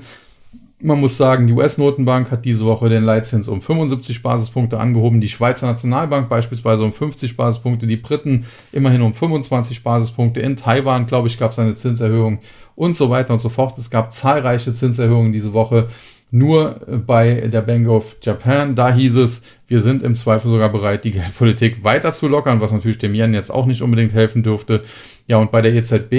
[0.81, 5.29] Man muss sagen, die US-Notenbank hat diese Woche den Leitzins um 75 Basispunkte angehoben, die
[5.29, 10.41] Schweizer Nationalbank beispielsweise um 50 Basispunkte, die Briten immerhin um 25 Basispunkte.
[10.41, 12.41] In Taiwan, glaube ich, gab es eine Zinserhöhung
[12.75, 13.79] und so weiter und so fort.
[13.79, 15.89] Es gab zahlreiche Zinserhöhungen diese Woche.
[16.31, 21.05] Nur bei der Bank of Japan, da hieß es, wir sind im Zweifel sogar bereit,
[21.05, 24.83] die Geldpolitik weiter zu lockern, was natürlich dem Yen jetzt auch nicht unbedingt helfen dürfte.
[25.27, 26.13] Ja, und bei der EZB,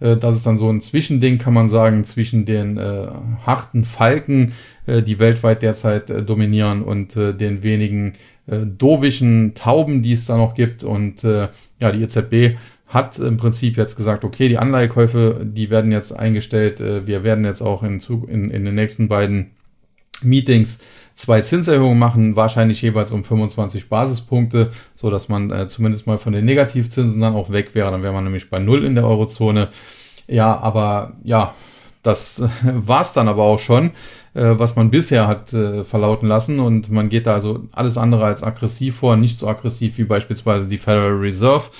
[0.00, 3.08] äh, das ist dann so ein Zwischending, kann man sagen, zwischen den äh,
[3.44, 4.52] harten Falken,
[4.86, 8.14] äh, die weltweit derzeit äh, dominieren, und äh, den wenigen
[8.46, 10.84] äh, dovischen Tauben, die es da noch gibt.
[10.84, 11.48] Und äh,
[11.80, 16.80] ja, die EZB hat im Prinzip jetzt gesagt, okay, die Anleihekäufe, die werden jetzt eingestellt.
[16.80, 19.50] Äh, wir werden jetzt auch in, in, in den nächsten beiden
[20.22, 20.80] Meetings
[21.16, 26.34] zwei Zinserhöhungen machen, wahrscheinlich jeweils um 25 Basispunkte, so dass man äh, zumindest mal von
[26.34, 27.90] den Negativzinsen dann auch weg wäre.
[27.90, 29.68] Dann wäre man nämlich bei Null in der Eurozone.
[30.28, 31.54] Ja, aber ja,
[32.02, 33.92] das war's dann aber auch schon,
[34.34, 36.60] äh, was man bisher hat äh, verlauten lassen.
[36.60, 40.68] Und man geht da also alles andere als aggressiv vor, nicht so aggressiv wie beispielsweise
[40.68, 41.70] die Federal Reserve.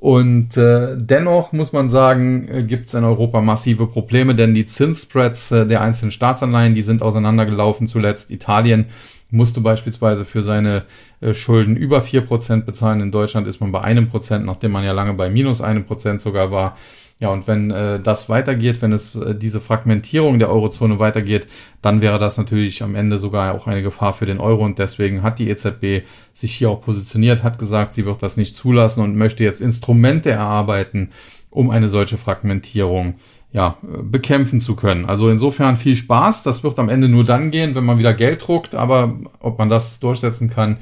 [0.00, 4.64] Und äh, dennoch muss man sagen, äh, gibt es in Europa massive Probleme, denn die
[4.64, 8.30] Zinsspreads äh, der einzelnen Staatsanleihen, die sind auseinandergelaufen zuletzt.
[8.30, 8.86] Italien
[9.30, 10.84] musste beispielsweise für seine
[11.20, 13.02] äh, Schulden über vier Prozent bezahlen.
[13.02, 16.22] In Deutschland ist man bei einem Prozent, nachdem man ja lange bei minus einem Prozent
[16.22, 16.78] sogar war.
[17.20, 21.46] Ja, und wenn äh, das weitergeht, wenn es äh, diese Fragmentierung der Eurozone weitergeht,
[21.82, 24.64] dann wäre das natürlich am Ende sogar auch eine Gefahr für den Euro.
[24.64, 28.56] Und deswegen hat die EZB sich hier auch positioniert, hat gesagt, sie wird das nicht
[28.56, 31.10] zulassen und möchte jetzt Instrumente erarbeiten,
[31.50, 33.16] um eine solche Fragmentierung
[33.52, 35.04] ja, bekämpfen zu können.
[35.04, 36.42] Also insofern viel Spaß.
[36.42, 38.74] Das wird am Ende nur dann gehen, wenn man wieder Geld druckt.
[38.74, 40.78] Aber ob man das durchsetzen kann,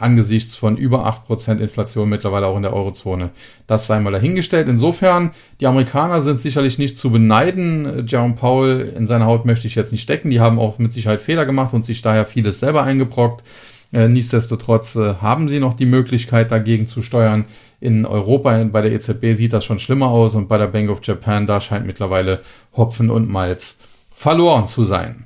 [0.00, 3.30] angesichts von über 8% Inflation mittlerweile auch in der Eurozone.
[3.66, 4.68] Das sei mal dahingestellt.
[4.68, 8.06] Insofern, die Amerikaner sind sicherlich nicht zu beneiden.
[8.06, 10.30] Jerome Powell in seiner Haut möchte ich jetzt nicht stecken.
[10.30, 13.44] Die haben auch mit Sicherheit Fehler gemacht und sich daher vieles selber eingebrockt.
[13.92, 17.46] Äh, nichtsdestotrotz äh, haben sie noch die Möglichkeit dagegen zu steuern.
[17.80, 21.00] In Europa, bei der EZB sieht das schon schlimmer aus und bei der Bank of
[21.02, 22.40] Japan, da scheint mittlerweile
[22.76, 23.78] Hopfen und Malz
[24.10, 25.24] verloren zu sein.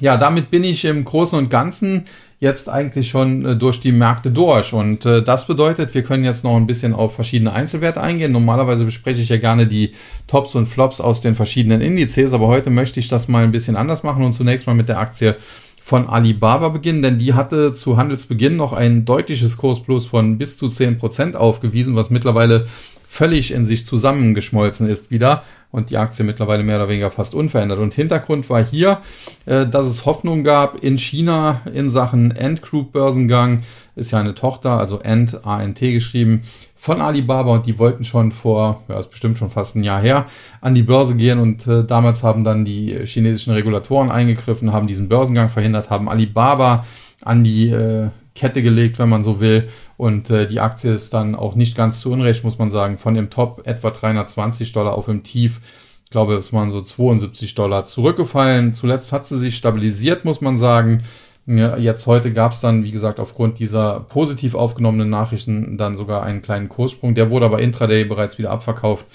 [0.00, 2.04] Ja, damit bin ich im Großen und Ganzen
[2.42, 4.72] jetzt eigentlich schon äh, durch die Märkte durch.
[4.72, 8.32] Und äh, das bedeutet, wir können jetzt noch ein bisschen auf verschiedene Einzelwerte eingehen.
[8.32, 9.92] Normalerweise bespreche ich ja gerne die
[10.26, 13.76] Tops und Flops aus den verschiedenen Indizes, aber heute möchte ich das mal ein bisschen
[13.76, 15.36] anders machen und zunächst mal mit der Aktie
[15.80, 20.66] von Alibaba beginnen, denn die hatte zu Handelsbeginn noch ein deutliches Kursplus von bis zu
[20.66, 22.66] 10% aufgewiesen, was mittlerweile
[23.06, 27.78] völlig in sich zusammengeschmolzen ist wieder und die Aktie mittlerweile mehr oder weniger fast unverändert.
[27.78, 29.00] Und Hintergrund war hier,
[29.46, 33.62] äh, dass es Hoffnung gab in China in Sachen Ant Group Börsengang.
[33.96, 36.42] Ist ja eine Tochter, also Ant, ANT geschrieben,
[36.76, 40.26] von Alibaba und die wollten schon vor, ja, ist bestimmt schon fast ein Jahr her,
[40.60, 45.08] an die Börse gehen und äh, damals haben dann die chinesischen Regulatoren eingegriffen, haben diesen
[45.08, 46.86] Börsengang verhindert, haben Alibaba
[47.22, 49.68] an die äh, Kette gelegt, wenn man so will.
[49.96, 53.14] Und äh, die Aktie ist dann auch nicht ganz zu Unrecht, muss man sagen, von
[53.14, 55.60] dem Top etwa 320 Dollar auf dem Tief,
[56.04, 58.74] ich glaube, es waren so 72 Dollar zurückgefallen.
[58.74, 61.04] Zuletzt hat sie sich stabilisiert, muss man sagen.
[61.46, 66.42] Jetzt heute gab es dann, wie gesagt, aufgrund dieser positiv aufgenommenen Nachrichten dann sogar einen
[66.42, 67.14] kleinen Kurssprung.
[67.14, 69.06] Der wurde aber intraday bereits wieder abverkauft.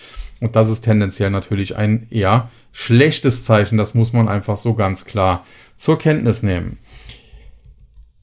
[0.42, 3.78] Und das ist tendenziell natürlich ein eher schlechtes Zeichen.
[3.78, 6.80] Das muss man einfach so ganz klar zur Kenntnis nehmen.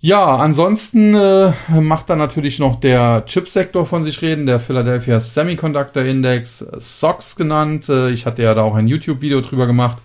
[0.07, 6.03] Ja, ansonsten äh, macht dann natürlich noch der Chipsektor von sich reden, der Philadelphia Semiconductor
[6.03, 7.89] Index, SOX genannt.
[7.89, 9.97] Äh, ich hatte ja da auch ein YouTube-Video drüber gemacht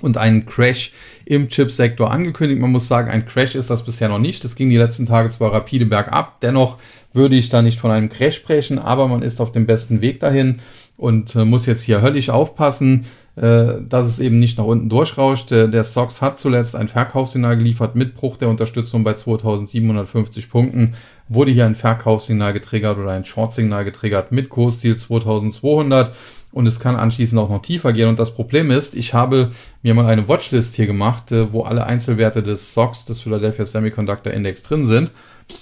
[0.00, 0.90] und einen Crash
[1.24, 2.60] im Chipsektor angekündigt.
[2.60, 4.42] Man muss sagen, ein Crash ist das bisher noch nicht.
[4.42, 6.78] Das ging die letzten Tage zwar rapide bergab, dennoch
[7.12, 10.18] würde ich da nicht von einem Crash sprechen, aber man ist auf dem besten Weg
[10.18, 10.58] dahin
[10.96, 15.50] und äh, muss jetzt hier höllisch aufpassen äh, dass es eben nicht nach unten durchrauscht.
[15.50, 20.94] Der, der SOX hat zuletzt ein Verkaufssignal geliefert mit Bruch der Unterstützung bei 2750 Punkten.
[21.28, 26.14] Wurde hier ein Verkaufssignal getriggert oder ein Short-Signal getriggert mit Kursziel 2200
[26.52, 28.08] und es kann anschließend auch noch tiefer gehen.
[28.08, 29.50] Und das Problem ist, ich habe
[29.82, 34.32] mir mal eine Watchlist hier gemacht, äh, wo alle Einzelwerte des SOX, des Philadelphia Semiconductor
[34.32, 35.10] Index drin sind.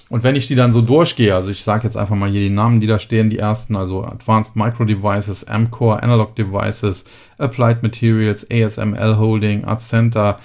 [0.09, 2.49] Und wenn ich die dann so durchgehe, also ich sage jetzt einfach mal hier die
[2.49, 7.05] Namen, die da stehen, die ersten, also Advanced Micro Devices, Amcore, Analog Devices,
[7.37, 10.39] Applied Materials, ASML Holding, Accenta,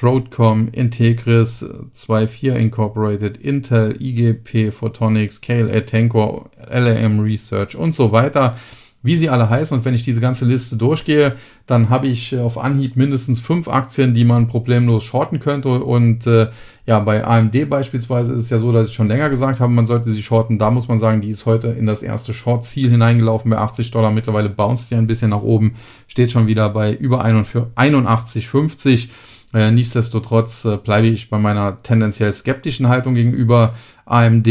[0.00, 8.56] Broadcom, Integris, 24 Incorporated, Intel, IGP, Photonics, KLA Tencor, LAM Research und so weiter.
[9.02, 9.78] Wie sie alle heißen.
[9.78, 11.36] Und wenn ich diese ganze Liste durchgehe,
[11.66, 15.82] dann habe ich auf Anhieb mindestens fünf Aktien, die man problemlos shorten könnte.
[15.82, 16.48] Und äh,
[16.86, 19.86] ja, bei AMD beispielsweise ist es ja so, dass ich schon länger gesagt habe, man
[19.86, 20.58] sollte sie shorten.
[20.58, 24.10] Da muss man sagen, die ist heute in das erste Short-Ziel hineingelaufen bei 80 Dollar.
[24.10, 29.08] Mittlerweile bounced sie ein bisschen nach oben, steht schon wieder bei über 81,50.
[29.52, 34.46] Äh, nichtsdestotrotz äh, bleibe ich bei meiner tendenziell skeptischen Haltung gegenüber AMD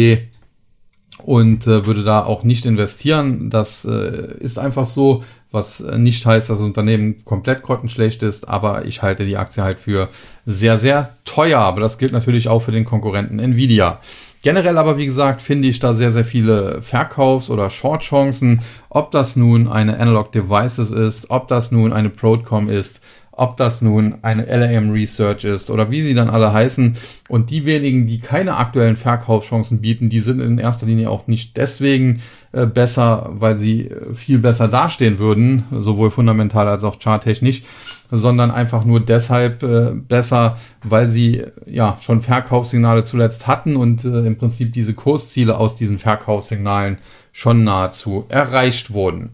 [1.24, 3.50] und äh, würde da auch nicht investieren.
[3.50, 8.86] Das äh, ist einfach so, was nicht heißt, dass das Unternehmen komplett grottenschlecht ist, aber
[8.86, 10.10] ich halte die Aktie halt für
[10.46, 11.60] sehr, sehr teuer.
[11.60, 14.00] Aber das gilt natürlich auch für den Konkurrenten Nvidia.
[14.42, 18.62] Generell aber, wie gesagt, finde ich da sehr, sehr viele Verkaufs- oder Short-Chancen.
[18.90, 23.02] Ob das nun eine Analog Devices ist, ob das nun eine Broadcom ist,
[23.40, 26.98] ob das nun eine LAM Research ist oder wie sie dann alle heißen.
[27.30, 31.56] Und die wenigen, die keine aktuellen Verkaufschancen bieten, die sind in erster Linie auch nicht
[31.56, 32.22] deswegen
[32.52, 37.64] äh, besser, weil sie äh, viel besser dastehen würden, sowohl fundamental als auch charttechnisch,
[38.12, 44.26] sondern einfach nur deshalb äh, besser, weil sie ja schon Verkaufssignale zuletzt hatten und äh,
[44.26, 46.98] im Prinzip diese Kursziele aus diesen Verkaufssignalen
[47.32, 49.30] schon nahezu erreicht wurden.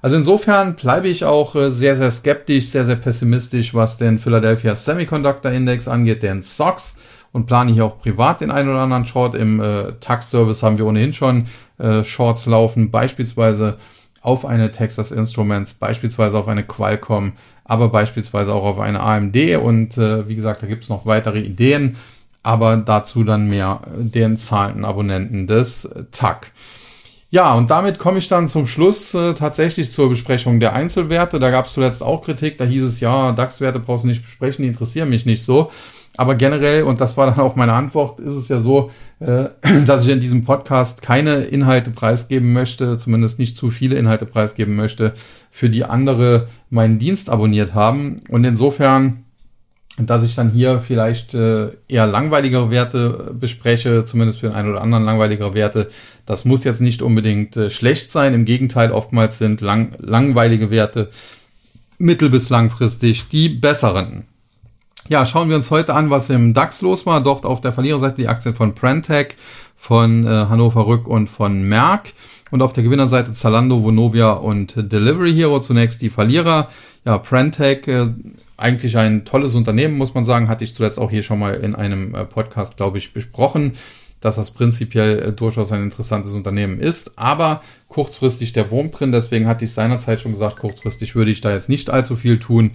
[0.00, 4.76] Also insofern bleibe ich auch äh, sehr, sehr skeptisch, sehr, sehr pessimistisch, was den Philadelphia
[4.76, 6.96] Semiconductor Index angeht, den SOX
[7.32, 9.34] und plane hier auch privat den einen oder anderen Short.
[9.34, 11.46] Im äh, Tax-Service haben wir ohnehin schon
[11.78, 13.78] äh, Shorts laufen, beispielsweise
[14.20, 17.32] auf eine Texas Instruments, beispielsweise auf eine Qualcomm,
[17.64, 21.40] aber beispielsweise auch auf eine AMD und äh, wie gesagt, da gibt es noch weitere
[21.40, 21.96] Ideen,
[22.42, 26.52] aber dazu dann mehr den zahlenden Abonnenten des TAC.
[27.30, 31.38] Ja, und damit komme ich dann zum Schluss äh, tatsächlich zur Besprechung der Einzelwerte.
[31.38, 34.62] Da gab es zuletzt auch Kritik, da hieß es, ja, DAX-Werte brauchst du nicht besprechen,
[34.62, 35.70] die interessieren mich nicht so.
[36.16, 39.50] Aber generell, und das war dann auch meine Antwort, ist es ja so, äh,
[39.86, 44.74] dass ich in diesem Podcast keine Inhalte preisgeben möchte, zumindest nicht zu viele Inhalte preisgeben
[44.74, 45.12] möchte,
[45.50, 48.16] für die andere meinen Dienst abonniert haben.
[48.30, 49.24] Und insofern
[49.98, 54.80] dass ich dann hier vielleicht äh, eher langweiligere Werte bespreche, zumindest für den einen oder
[54.80, 55.88] anderen langweiligere Werte.
[56.24, 58.34] Das muss jetzt nicht unbedingt äh, schlecht sein.
[58.34, 61.10] Im Gegenteil, oftmals sind lang, langweilige Werte
[61.98, 64.24] mittel- bis langfristig die besseren.
[65.08, 67.22] Ja, schauen wir uns heute an, was im DAX los war.
[67.22, 69.36] Dort auf der Verliererseite die Aktien von Prentec,
[69.76, 72.12] von äh, Hannover Rück und von Merck.
[72.50, 75.60] Und auf der Gewinnerseite Zalando, Vonovia und Delivery Hero.
[75.60, 76.68] Zunächst die Verlierer.
[77.04, 78.08] Ja, Prentec äh,
[78.56, 80.48] eigentlich ein tolles Unternehmen, muss man sagen.
[80.48, 83.72] Hatte ich zuletzt auch hier schon mal in einem äh, Podcast, glaube ich, besprochen,
[84.20, 87.18] dass das prinzipiell äh, durchaus ein interessantes Unternehmen ist.
[87.18, 89.12] Aber kurzfristig der Wurm drin.
[89.12, 92.72] Deswegen hatte ich seinerzeit schon gesagt, kurzfristig würde ich da jetzt nicht allzu viel tun.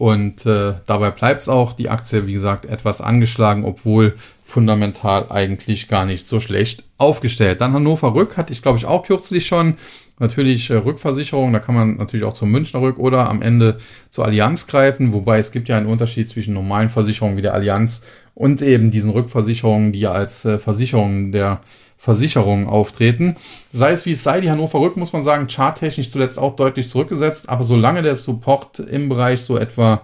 [0.00, 1.74] Und äh, dabei bleibt es auch.
[1.74, 7.60] Die Aktie, wie gesagt, etwas angeschlagen, obwohl fundamental eigentlich gar nicht so schlecht aufgestellt.
[7.60, 9.74] Dann Hannover Rück hatte ich, glaube ich, auch kürzlich schon
[10.20, 13.78] natürlich äh, Rückversicherung, da kann man natürlich auch zum Münchner Rück oder am Ende
[14.10, 18.02] zur Allianz greifen, wobei es gibt ja einen Unterschied zwischen normalen Versicherungen wie der Allianz
[18.34, 21.60] und eben diesen Rückversicherungen, die ja als äh, Versicherungen der
[21.98, 23.36] Versicherungen auftreten.
[23.72, 26.88] Sei es wie es sei, die Hannover Rück muss man sagen, charttechnisch zuletzt auch deutlich
[26.88, 30.02] zurückgesetzt, aber solange der Support im Bereich so etwa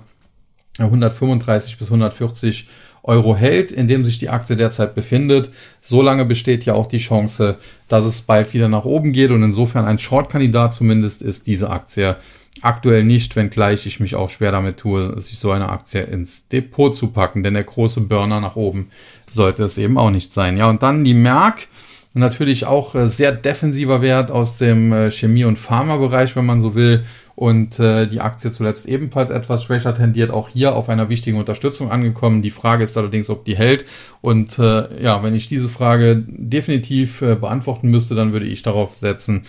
[0.78, 2.68] 135 bis 140
[3.06, 7.58] Euro hält, in dem sich die Aktie derzeit befindet, solange besteht ja auch die Chance,
[7.88, 9.30] dass es bald wieder nach oben geht.
[9.30, 12.16] Und insofern ein Short-Kandidat zumindest ist diese Aktie
[12.62, 16.94] aktuell nicht, wenngleich ich mich auch schwer damit tue, sich so eine Aktie ins Depot
[16.94, 18.90] zu packen, denn der große Burner nach oben
[19.28, 20.56] sollte es eben auch nicht sein.
[20.56, 21.68] Ja, und dann die Merck,
[22.16, 26.74] natürlich auch äh, sehr defensiver Wert aus dem äh, Chemie- und Pharmabereich, wenn man so
[26.74, 31.38] will, und äh, die Aktie zuletzt ebenfalls etwas schwächer tendiert, auch hier auf einer wichtigen
[31.38, 32.40] Unterstützung angekommen.
[32.40, 33.84] Die Frage ist allerdings, ob die hält.
[34.22, 39.44] Und ja, wenn ich diese Frage definitiv beantworten müsste, dann würde ich darauf setzen,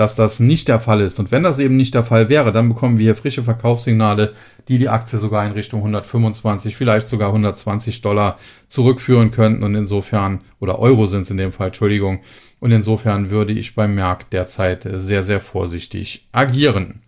[0.00, 1.18] dass das nicht der Fall ist.
[1.20, 4.32] Und wenn das eben nicht der Fall wäre, dann bekommen wir hier frische Verkaufssignale,
[4.66, 9.62] die die Aktie sogar in Richtung 125, vielleicht sogar 120 Dollar zurückführen könnten.
[9.62, 12.20] Und insofern, oder Euro sind es in dem Fall, Entschuldigung.
[12.60, 17.02] Und insofern würde ich beim Merck derzeit sehr, sehr vorsichtig agieren.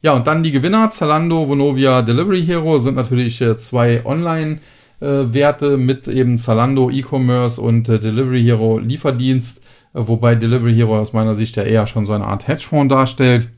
[0.00, 5.76] Ja, und dann die Gewinner, Zalando, Vonovia, Delivery Hero sind natürlich äh, zwei Online-Werte äh,
[5.76, 9.61] mit eben Zalando E-Commerce und äh, Delivery Hero Lieferdienst,
[9.92, 13.50] wobei Delivery Hero aus meiner Sicht ja eher schon so eine Art Hedgefonds darstellt.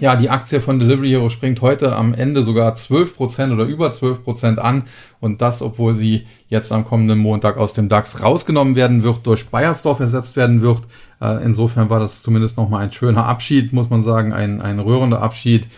[0.00, 4.58] Ja, die Aktie von Delivery Hero springt heute am Ende sogar 12% oder über 12%
[4.58, 4.84] an
[5.20, 9.50] und das, obwohl sie jetzt am kommenden Montag aus dem DAX rausgenommen werden wird, durch
[9.50, 10.82] Bayersdorf ersetzt werden wird.
[11.20, 15.22] Äh, insofern war das zumindest nochmal ein schöner Abschied, muss man sagen, ein, ein rührender
[15.22, 15.68] Abschied.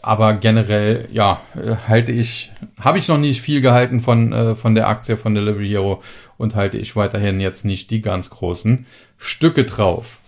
[0.00, 4.74] Aber generell, ja, äh, halte ich, habe ich noch nicht viel gehalten von, äh, von
[4.74, 6.02] der Aktie von Delivery Hero
[6.38, 8.86] und halte ich weiterhin jetzt nicht die ganz großen
[9.18, 10.20] Stücke drauf.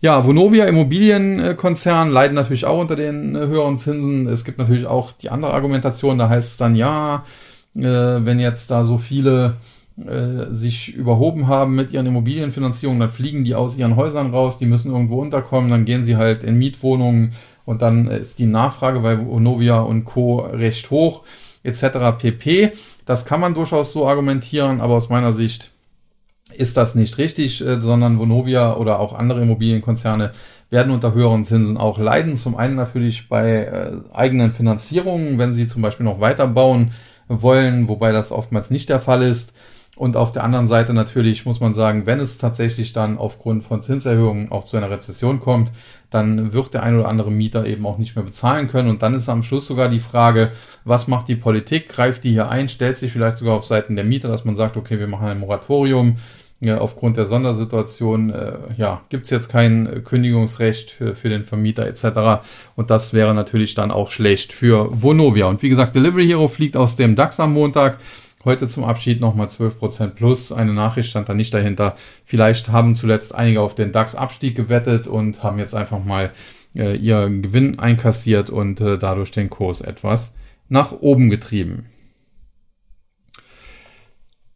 [0.00, 4.26] Ja, Vonovia Immobilienkonzern leiden natürlich auch unter den äh, höheren Zinsen.
[4.26, 7.22] Es gibt natürlich auch die andere Argumentation, da heißt es dann, ja,
[7.76, 9.58] äh, wenn jetzt da so viele
[10.04, 14.66] äh, sich überhoben haben mit ihren Immobilienfinanzierungen, dann fliegen die aus ihren Häusern raus, die
[14.66, 17.32] müssen irgendwo unterkommen, dann gehen sie halt in Mietwohnungen
[17.64, 20.40] und dann ist die Nachfrage bei Vonovia und Co.
[20.40, 21.22] recht hoch,
[21.62, 22.18] etc.
[22.18, 22.72] pp.
[23.06, 25.70] Das kann man durchaus so argumentieren, aber aus meiner Sicht
[26.56, 30.32] ist das nicht richtig, äh, sondern Vonovia oder auch andere Immobilienkonzerne
[30.70, 32.36] werden unter höheren Zinsen auch leiden.
[32.36, 36.92] Zum einen natürlich bei äh, eigenen Finanzierungen, wenn sie zum Beispiel noch weiterbauen
[37.28, 39.52] wollen, wobei das oftmals nicht der Fall ist.
[39.96, 43.82] Und auf der anderen Seite natürlich muss man sagen, wenn es tatsächlich dann aufgrund von
[43.82, 45.70] Zinserhöhungen auch zu einer Rezession kommt,
[46.08, 48.88] dann wird der ein oder andere Mieter eben auch nicht mehr bezahlen können.
[48.88, 50.52] Und dann ist am Schluss sogar die Frage,
[50.84, 51.90] was macht die Politik?
[51.90, 52.70] Greift die hier ein?
[52.70, 55.40] Stellt sich vielleicht sogar auf Seiten der Mieter, dass man sagt, okay, wir machen ein
[55.40, 56.16] Moratorium
[56.64, 61.86] ja, aufgrund der Sondersituation äh, ja, gibt es jetzt kein Kündigungsrecht für, für den Vermieter
[61.86, 62.44] etc.
[62.76, 65.46] Und das wäre natürlich dann auch schlecht für Vonovia.
[65.46, 67.98] Und wie gesagt, Delivery Hero fliegt aus dem DAX am Montag.
[68.44, 70.52] Heute zum Abschied nochmal 12% plus.
[70.52, 71.96] Eine Nachricht stand da nicht dahinter.
[72.24, 76.30] Vielleicht haben zuletzt einige auf den DAX-Abstieg gewettet und haben jetzt einfach mal
[76.76, 80.36] äh, ihren Gewinn einkassiert und äh, dadurch den Kurs etwas
[80.68, 81.86] nach oben getrieben.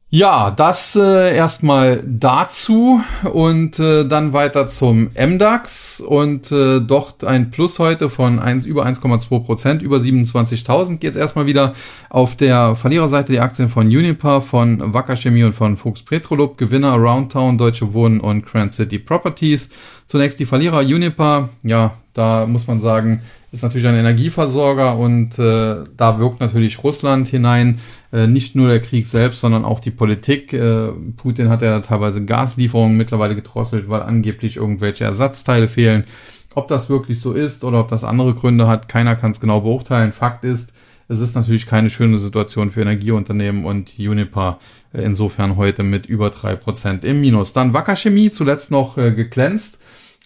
[0.09, 7.51] Ja, das äh, erstmal dazu und äh, dann weiter zum MDAX und äh, dort ein
[7.51, 11.73] Plus heute von 1, über 1,2 Prozent, über 27.000 geht es erstmal wieder.
[12.09, 16.93] Auf der Verliererseite die Aktien von Uniper, von Wacker Chemie und von Fuchs Petrolub, Gewinner
[16.93, 19.71] Aroundtown, Deutsche Wohnen und Grand City Properties.
[20.07, 23.23] Zunächst die Verlierer Uniper, ja, da muss man sagen,
[23.57, 27.81] ist natürlich ein Energieversorger und äh, da wirkt natürlich Russland hinein.
[28.13, 30.53] Äh, nicht nur der Krieg selbst, sondern auch die Politik.
[30.53, 36.05] Äh, Putin hat ja teilweise Gaslieferungen mittlerweile gedrosselt, weil angeblich irgendwelche Ersatzteile fehlen.
[36.55, 39.63] Ob das wirklich so ist oder ob das andere Gründe hat, keiner kann es genau
[39.63, 40.13] beurteilen.
[40.13, 40.73] Fakt ist,
[41.09, 44.59] es ist natürlich keine schöne Situation für Energieunternehmen und Uniper
[44.93, 47.53] äh, insofern heute mit über drei Prozent im Minus.
[47.53, 49.79] Dann Wacker Chemie zuletzt noch äh, geglänzt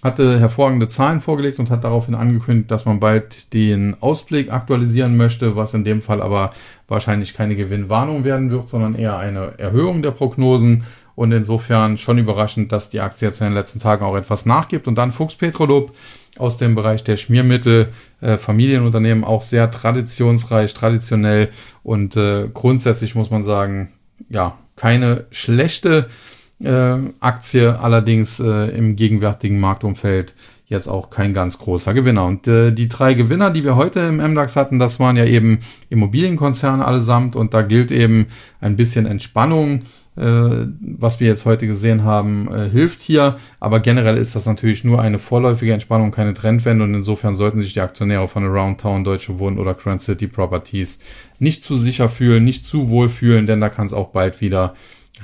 [0.03, 5.57] hatte hervorragende Zahlen vorgelegt und hat daraufhin angekündigt, dass man bald den Ausblick aktualisieren möchte,
[5.57, 6.53] was in dem Fall aber
[6.89, 10.85] wahrscheinlich keine Gewinnwarnung werden wird, sondern eher eine Erhöhung der Prognosen.
[11.17, 14.89] Und insofern schon überraschend, dass die Aktie jetzt in den letzten Tagen auch etwas nachgibt.
[14.89, 15.93] Und dann Fuchs Petrolub
[16.39, 17.89] aus dem Bereich der Schmiermittel,
[18.23, 21.49] äh, Familienunternehmen auch sehr traditionsreich, traditionell
[21.83, 23.93] und äh, grundsätzlich muss man sagen,
[24.29, 26.09] ja, keine schlechte
[26.63, 30.35] äh, Aktie, allerdings äh, im gegenwärtigen Marktumfeld
[30.67, 32.25] jetzt auch kein ganz großer Gewinner.
[32.25, 35.59] Und äh, die drei Gewinner, die wir heute im MDAX hatten, das waren ja eben
[35.91, 38.27] Immobilienkonzerne allesamt und da gilt eben
[38.61, 39.83] ein bisschen Entspannung.
[40.17, 44.85] Äh, was wir jetzt heute gesehen haben, äh, hilft hier, aber generell ist das natürlich
[44.85, 49.05] nur eine vorläufige Entspannung, keine Trendwende und insofern sollten sich die Aktionäre von Around Town,
[49.05, 50.99] Deutsche Wohnen oder Grand City Properties
[51.39, 54.75] nicht zu sicher fühlen, nicht zu wohl fühlen, denn da kann es auch bald wieder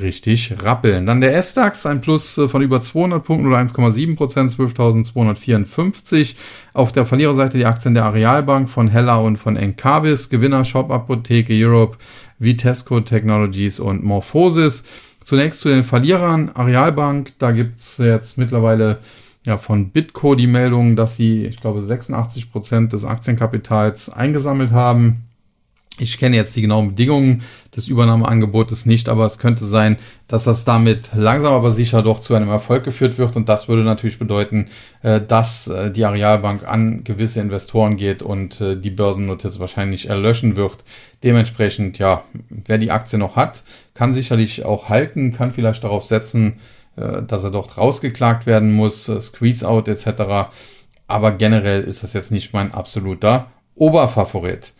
[0.00, 1.06] richtig rappeln.
[1.06, 6.34] Dann der S-DAX, ein Plus äh, von über 200 Punkten oder 1,7 Prozent, 12.254.
[6.72, 11.54] Auf der Verliererseite die Aktien der Arealbank von Hella und von Encarvis, Gewinner Shop Apotheke
[11.54, 11.98] Europe,
[12.38, 14.84] Vitesco Technologies und Morphosis.
[15.24, 16.50] Zunächst zu den Verlierern.
[16.54, 18.98] Arealbank, da gibt's jetzt mittlerweile
[19.46, 25.26] ja, von Bitco die Meldung, dass sie, ich glaube, 86 Prozent des Aktienkapitals eingesammelt haben.
[25.98, 27.42] Ich kenne jetzt die genauen Bedingungen
[27.74, 29.96] des Übernahmeangebotes nicht, aber es könnte sein,
[30.28, 33.34] dass das damit langsam aber sicher doch zu einem Erfolg geführt wird.
[33.34, 34.68] Und das würde natürlich bedeuten,
[35.02, 40.56] äh, dass äh, die Arealbank an gewisse Investoren geht und äh, die Börsennotiz wahrscheinlich erlöschen
[40.56, 40.84] wird.
[41.24, 43.62] Dementsprechend, ja, wer die Aktie noch hat,
[43.94, 46.58] kann sicherlich auch halten, kann vielleicht darauf setzen,
[46.94, 50.48] dass er dort rausgeklagt werden muss, Squeeze-out etc.
[51.06, 54.72] Aber generell ist das jetzt nicht mein absoluter Oberfavorit.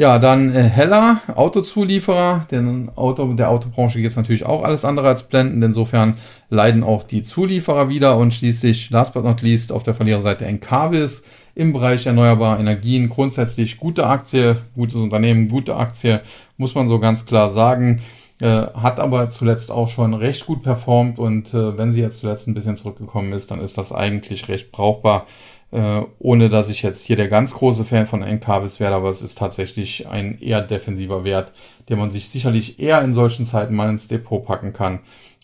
[0.00, 5.08] Ja, dann äh, Heller, Autozulieferer, denn Auto, der Autobranche geht es natürlich auch alles andere
[5.08, 5.62] als blenden.
[5.62, 6.14] Insofern
[6.48, 11.24] leiden auch die Zulieferer wieder und schließlich, last but not least, auf der Verliererseite Encarvis
[11.54, 13.10] im Bereich erneuerbarer Energien.
[13.10, 16.22] Grundsätzlich gute Aktie, gutes Unternehmen, gute Aktie,
[16.56, 18.00] muss man so ganz klar sagen.
[18.40, 22.48] Äh, hat aber zuletzt auch schon recht gut performt und äh, wenn sie jetzt zuletzt
[22.48, 25.26] ein bisschen zurückgekommen ist, dann ist das eigentlich recht brauchbar
[25.72, 29.22] äh, ohne dass ich jetzt hier der ganz große Fan von Encarvis werde, aber es
[29.22, 31.52] ist tatsächlich ein eher defensiver Wert,
[31.88, 35.00] den man sich sicherlich eher in solchen Zeiten mal ins Depot packen kann,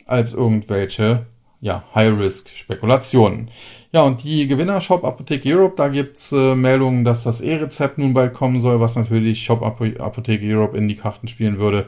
[0.06, 1.26] als irgendwelche
[1.60, 3.48] ja, High-Risk-Spekulationen.
[3.92, 8.12] Ja, und die Gewinner Shop Apotheke Europe, da gibt's äh, Meldungen, dass das E-Rezept nun
[8.12, 11.86] bald kommen soll, was natürlich Shop Apotheke Europe in die Karten spielen würde.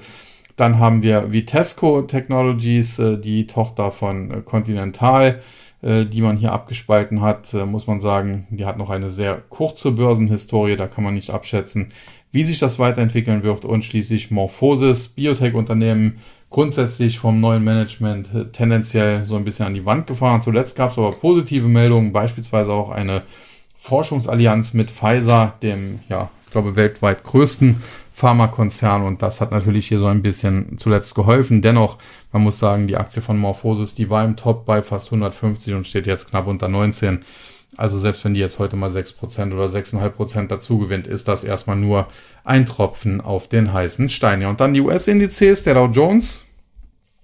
[0.56, 5.42] Dann haben wir Vitesco Technologies, äh, die Tochter von äh, Continental,
[5.82, 9.92] die man hier abgespalten hat, äh, muss man sagen, die hat noch eine sehr kurze
[9.92, 11.92] Börsenhistorie, da kann man nicht abschätzen,
[12.32, 16.18] wie sich das weiterentwickeln wird und schließlich Morphosis, Biotech-Unternehmen,
[16.50, 20.42] grundsätzlich vom neuen Management äh, tendenziell so ein bisschen an die Wand gefahren.
[20.42, 23.22] Zuletzt gab es aber positive Meldungen, beispielsweise auch eine
[23.76, 27.82] Forschungsallianz mit Pfizer, dem, ja, ich glaube, weltweit größten
[28.18, 31.62] Pharmakonzern und das hat natürlich hier so ein bisschen zuletzt geholfen.
[31.62, 31.98] Dennoch,
[32.32, 35.86] man muss sagen, die Aktie von Morphosis, die war im Top bei fast 150 und
[35.86, 37.20] steht jetzt knapp unter 19.
[37.76, 41.76] Also selbst wenn die jetzt heute mal 6% oder 6,5% dazu gewinnt, ist das erstmal
[41.76, 42.08] nur
[42.42, 44.42] ein Tropfen auf den heißen Stein.
[44.42, 46.44] Ja, und dann die US-Indizes, der Dow Jones,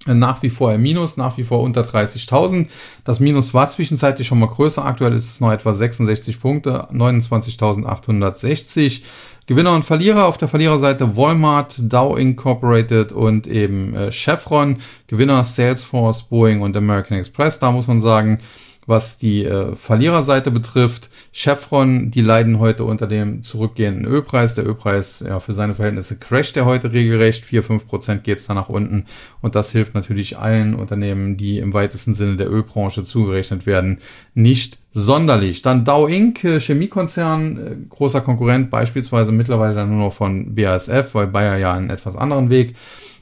[0.06, 2.66] nach wie vor im Minus, nach wie vor unter 30.000.
[3.04, 4.84] Das Minus war zwischenzeitlich schon mal größer.
[4.84, 9.02] Aktuell ist es noch etwa 66 Punkte, 29.860.
[9.46, 14.78] Gewinner und Verlierer auf der Verliererseite Walmart, Dow Incorporated und eben äh, Chevron.
[15.06, 17.58] Gewinner Salesforce, Boeing und American Express.
[17.58, 18.40] Da muss man sagen,
[18.86, 24.54] was die äh, Verliererseite betrifft, Chevron, die leiden heute unter dem zurückgehenden Ölpreis.
[24.54, 27.44] Der Ölpreis, ja, für seine Verhältnisse crasht der heute regelrecht.
[27.44, 29.06] 4-5% geht es da nach unten.
[29.40, 33.98] Und das hilft natürlich allen Unternehmen, die im weitesten Sinne der Ölbranche zugerechnet werden,
[34.34, 35.62] nicht sonderlich.
[35.62, 41.14] Dann Dow Inc., äh, Chemiekonzern, äh, großer Konkurrent, beispielsweise mittlerweile dann nur noch von BASF,
[41.14, 42.76] weil Bayer ja einen etwas anderen Weg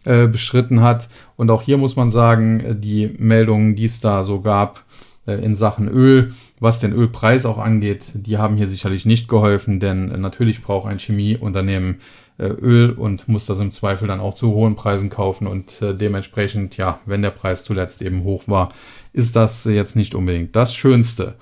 [0.05, 1.09] äh, beschritten hat.
[1.37, 4.85] Und auch hier muss man sagen, äh, die Meldungen, die es da so gab,
[5.27, 10.11] in Sachen Öl, was den Ölpreis auch angeht, die haben hier sicherlich nicht geholfen, denn
[10.11, 12.01] äh, natürlich braucht ein Chemieunternehmen
[12.39, 16.77] äh, Öl und muss das im Zweifel dann auch zu hohen Preisen kaufen und dementsprechend,
[16.77, 18.73] ja, wenn der Preis zuletzt eben hoch war,
[19.13, 21.35] ist das jetzt nicht unbedingt das Schönste.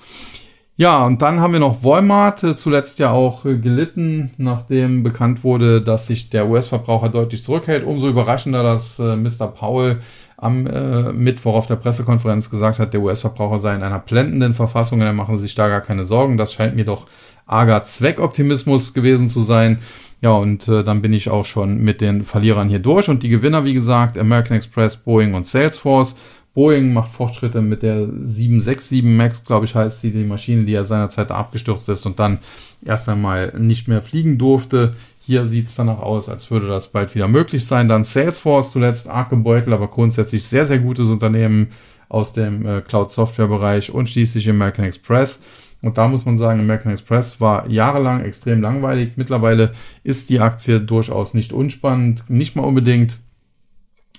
[0.76, 6.06] Ja, und dann haben wir noch Walmart, zuletzt ja auch gelitten, nachdem bekannt wurde, dass
[6.06, 7.84] sich der US-Verbraucher deutlich zurückhält.
[7.84, 9.48] Umso überraschender, dass Mr.
[9.48, 10.00] Powell
[10.41, 15.01] am äh, Mittwoch auf der Pressekonferenz gesagt hat, der US-Verbraucher sei in einer blendenden Verfassung,
[15.01, 16.38] dann machen Sie sich da gar keine Sorgen.
[16.38, 17.07] Das scheint mir doch
[17.47, 19.78] arger Zweckoptimismus gewesen zu sein.
[20.22, 23.09] Ja, und äh, dann bin ich auch schon mit den Verlierern hier durch.
[23.09, 26.16] Und die Gewinner, wie gesagt, American Express, Boeing und Salesforce.
[26.55, 30.84] Boeing macht Fortschritte mit der 767 MAX, glaube ich, heißt sie, die Maschine, die ja
[30.84, 32.38] seinerzeit abgestürzt ist und dann
[32.84, 34.95] erst einmal nicht mehr fliegen durfte.
[35.22, 37.88] Hier sieht es danach aus, als würde das bald wieder möglich sein.
[37.88, 41.68] Dann Salesforce zuletzt arg gebeutelt, aber grundsätzlich sehr, sehr gutes Unternehmen
[42.08, 45.42] aus dem äh, Cloud-Software-Bereich und schließlich American Express.
[45.82, 49.12] Und da muss man sagen, American Express war jahrelang extrem langweilig.
[49.16, 53.18] Mittlerweile ist die Aktie durchaus nicht unspannend, nicht mal unbedingt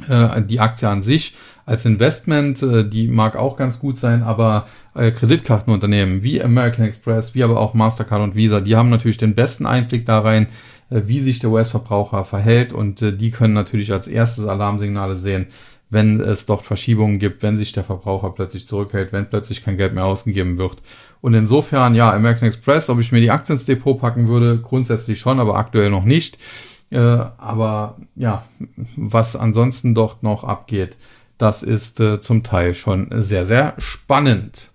[0.08, 1.36] äh, die Aktie an sich
[1.66, 7.36] als Investment, äh, die mag auch ganz gut sein, aber äh, Kreditkartenunternehmen wie American Express,
[7.36, 10.48] wie aber auch Mastercard und Visa, die haben natürlich den besten Einblick da rein,
[10.92, 15.48] wie sich der US-Verbraucher verhält und äh, die können natürlich als erstes Alarmsignale sehen,
[15.90, 19.94] wenn es dort Verschiebungen gibt, wenn sich der Verbraucher plötzlich zurückhält, wenn plötzlich kein Geld
[19.94, 20.78] mehr ausgegeben wird.
[21.20, 25.20] Und insofern, ja, American Express, ob ich mir die Aktien ins Depot packen würde, grundsätzlich
[25.20, 26.38] schon, aber aktuell noch nicht.
[26.92, 28.46] Äh, aber ja,
[28.96, 30.98] was ansonsten dort noch abgeht,
[31.38, 34.71] das ist äh, zum Teil schon sehr, sehr spannend.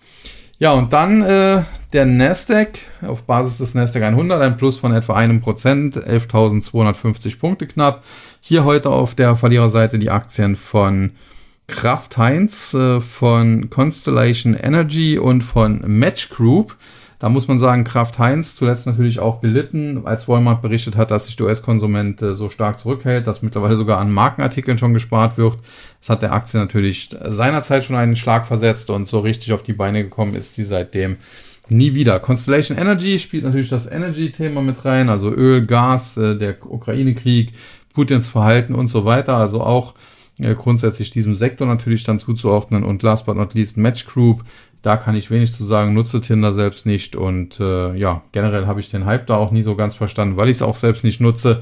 [0.59, 5.15] Ja, und dann äh, der Nasdaq auf Basis des Nasdaq 100, ein Plus von etwa
[5.15, 8.03] einem Prozent, 11.250 Punkte knapp.
[8.41, 11.11] Hier heute auf der Verliererseite die Aktien von
[11.67, 16.77] Kraft Heinz, äh, von Constellation Energy und von Match Group.
[17.19, 21.27] Da muss man sagen, Kraft Heinz zuletzt natürlich auch gelitten, als Walmart berichtet hat, dass
[21.27, 25.57] sich der US-Konsument äh, so stark zurückhält, dass mittlerweile sogar an Markenartikeln schon gespart wird.
[26.01, 29.73] Das hat der Aktie natürlich seinerzeit schon einen Schlag versetzt und so richtig auf die
[29.73, 31.17] Beine gekommen ist sie seitdem
[31.69, 32.21] nie wieder.
[32.21, 37.53] Constellation Energy spielt natürlich das Energy-Thema mit rein, also Öl, Gas, äh, der Ukraine-Krieg,
[37.95, 39.37] Putins Verhalten und so weiter.
[39.37, 39.95] Also auch
[40.39, 44.45] äh, grundsätzlich diesem Sektor natürlich dann zuzuordnen und last but not least Match Group
[44.83, 48.81] da kann ich wenig zu sagen, nutze Tinder selbst nicht und äh, ja, generell habe
[48.81, 51.21] ich den Hype da auch nie so ganz verstanden, weil ich es auch selbst nicht
[51.21, 51.61] nutze.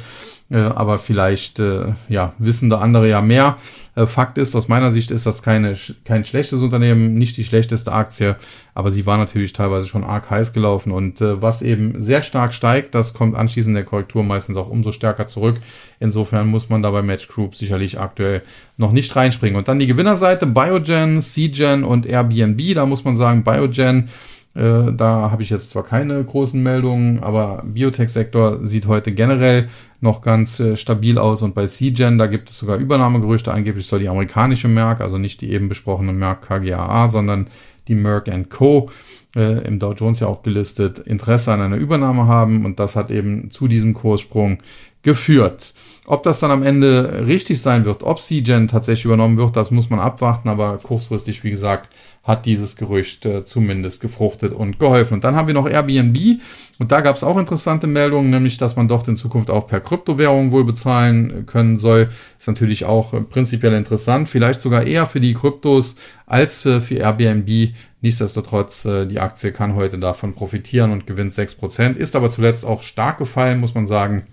[0.51, 3.57] Äh, aber vielleicht äh, ja, wissen da andere ja mehr.
[3.95, 7.93] Äh, Fakt ist, aus meiner Sicht ist das keine, kein schlechtes Unternehmen, nicht die schlechteste
[7.93, 8.37] Aktie,
[8.75, 12.53] aber sie war natürlich teilweise schon arg heiß gelaufen und äh, was eben sehr stark
[12.53, 15.57] steigt, das kommt anschließend der Korrektur meistens auch umso stärker zurück.
[15.99, 18.43] Insofern muss man da bei Match Group sicherlich aktuell
[18.77, 19.57] noch nicht reinspringen.
[19.57, 24.09] Und dann die Gewinnerseite Biogen, CGen und Airbnb, da muss man sagen, Biogen
[24.55, 29.69] äh, da habe ich jetzt zwar keine großen Meldungen, aber Biotech-Sektor sieht heute generell
[30.01, 33.53] noch ganz äh, stabil aus und bei CGen, da gibt es sogar Übernahmegerüchte.
[33.53, 37.49] Angeblich soll die amerikanische Merck, also nicht die eben besprochene Merck KGaA, sondern
[37.89, 38.91] die Merck Co.
[39.35, 43.11] Äh, im Dow Jones ja auch gelistet, Interesse an einer Übernahme haben und das hat
[43.11, 44.59] eben zu diesem Kurssprung
[45.05, 45.75] geführt.
[46.07, 49.89] Ob das dann am Ende richtig sein wird, ob CGen tatsächlich übernommen wird, das muss
[49.89, 51.89] man abwarten, aber kurzfristig, wie gesagt,
[52.25, 55.15] hat dieses Gerücht äh, zumindest gefruchtet und geholfen.
[55.15, 56.41] Und dann haben wir noch Airbnb
[56.79, 59.81] und da gab es auch interessante Meldungen, nämlich dass man dort in Zukunft auch per
[59.81, 62.09] Kryptowährung wohl bezahlen können soll.
[62.39, 65.97] Ist natürlich auch äh, prinzipiell interessant, vielleicht sogar eher für die Kryptos
[66.27, 67.75] als äh, für Airbnb.
[68.03, 72.83] Nichtsdestotrotz, äh, die Aktie kann heute davon profitieren und gewinnt 6%, ist aber zuletzt auch
[72.83, 74.27] stark gefallen, muss man sagen.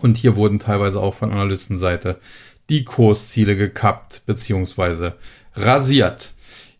[0.00, 2.18] Und hier wurden teilweise auch von Analystenseite
[2.68, 5.12] die Kursziele gekappt bzw.
[5.54, 6.34] rasiert.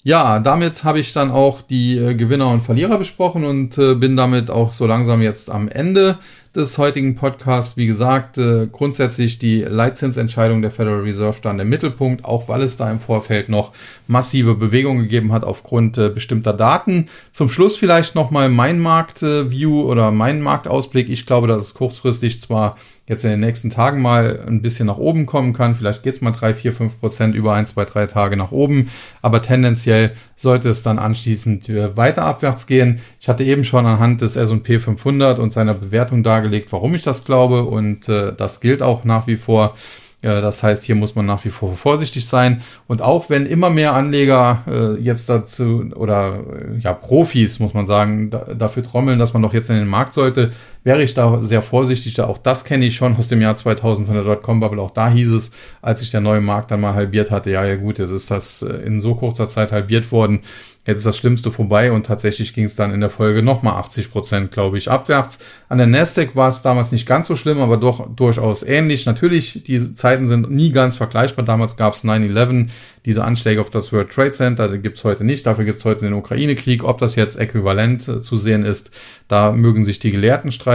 [0.04, 4.16] Ja, damit habe ich dann auch die äh, Gewinner und Verlierer besprochen und äh, bin
[4.16, 6.18] damit auch so langsam jetzt am Ende
[6.56, 7.76] des heutigen Podcasts.
[7.76, 12.76] Wie gesagt, äh, grundsätzlich die Leitzinsentscheidung der Federal Reserve stand im Mittelpunkt, auch weil es
[12.76, 13.70] da im Vorfeld noch
[14.08, 17.06] massive Bewegungen gegeben hat aufgrund äh, bestimmter Daten.
[17.30, 21.08] Zum Schluss vielleicht nochmal mein Marktview oder mein Marktausblick.
[21.10, 22.76] Ich glaube, dass es kurzfristig zwar
[23.06, 25.74] jetzt in den nächsten Tagen mal ein bisschen nach oben kommen kann.
[25.74, 28.90] Vielleicht geht's mal drei, vier, fünf Prozent über ein, zwei, drei Tage nach oben.
[29.22, 33.00] Aber tendenziell sollte es dann anschließend äh, weiter abwärts gehen.
[33.20, 37.24] Ich hatte eben schon anhand des S&P 500 und seiner Bewertung dargelegt, warum ich das
[37.24, 37.64] glaube.
[37.64, 39.74] Und äh, das gilt auch nach wie vor.
[40.22, 42.62] Ja, das heißt, hier muss man nach wie vor vorsichtig sein.
[42.86, 47.86] Und auch wenn immer mehr Anleger äh, jetzt dazu oder äh, ja Profis, muss man
[47.86, 50.52] sagen, da, dafür trommeln, dass man doch jetzt in den Markt sollte,
[50.84, 52.20] wäre ich da sehr vorsichtig.
[52.20, 54.80] Auch das kenne ich schon aus dem Jahr 2000 von der Dotcom-Bubble.
[54.80, 57.76] Auch da hieß es, als sich der neue Markt dann mal halbiert hatte, ja, ja
[57.76, 60.40] gut, jetzt ist das äh, in so kurzer Zeit halbiert worden.
[60.84, 64.10] Jetzt ist das Schlimmste vorbei und tatsächlich ging es dann in der Folge nochmal 80
[64.10, 65.38] Prozent, glaube ich, abwärts.
[65.68, 69.06] An der Nasdaq war es damals nicht ganz so schlimm, aber doch durchaus ähnlich.
[69.06, 71.44] Natürlich, die Zeiten sind nie ganz vergleichbar.
[71.44, 72.68] Damals gab es 9-11,
[73.04, 75.46] diese Anschläge auf das World Trade Center, die gibt es heute nicht.
[75.46, 76.82] Dafür gibt es heute den Ukraine-Krieg.
[76.82, 78.90] Ob das jetzt äquivalent äh, zu sehen ist,
[79.28, 80.71] da mögen sich die Gelehrten streiten.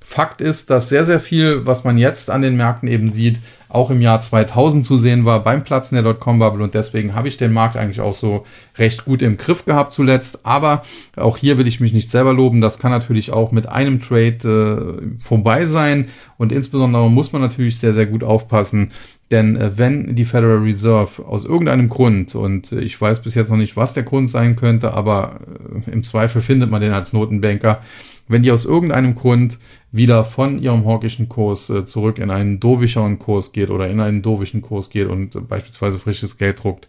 [0.00, 3.90] Fakt ist, dass sehr, sehr viel, was man jetzt an den Märkten eben sieht, auch
[3.90, 7.52] im Jahr 2000 zu sehen war beim Platzen der Dotcom-Bubble und deswegen habe ich den
[7.52, 8.46] Markt eigentlich auch so
[8.78, 10.46] recht gut im Griff gehabt zuletzt.
[10.46, 10.82] Aber
[11.16, 12.60] auch hier will ich mich nicht selber loben.
[12.60, 16.06] Das kann natürlich auch mit einem Trade äh, vorbei sein
[16.38, 18.92] und insbesondere muss man natürlich sehr, sehr gut aufpassen.
[19.30, 23.50] Denn äh, wenn die Federal Reserve aus irgendeinem Grund, und äh, ich weiß bis jetzt
[23.50, 25.40] noch nicht, was der Grund sein könnte, aber
[25.86, 27.82] äh, im Zweifel findet man den als Notenbanker,
[28.28, 29.58] wenn die aus irgendeinem Grund
[29.92, 34.22] wieder von ihrem hawkischen Kurs äh, zurück in einen dovischeren Kurs geht oder in einen
[34.22, 36.88] dovischen Kurs geht und äh, beispielsweise frisches Geld druckt,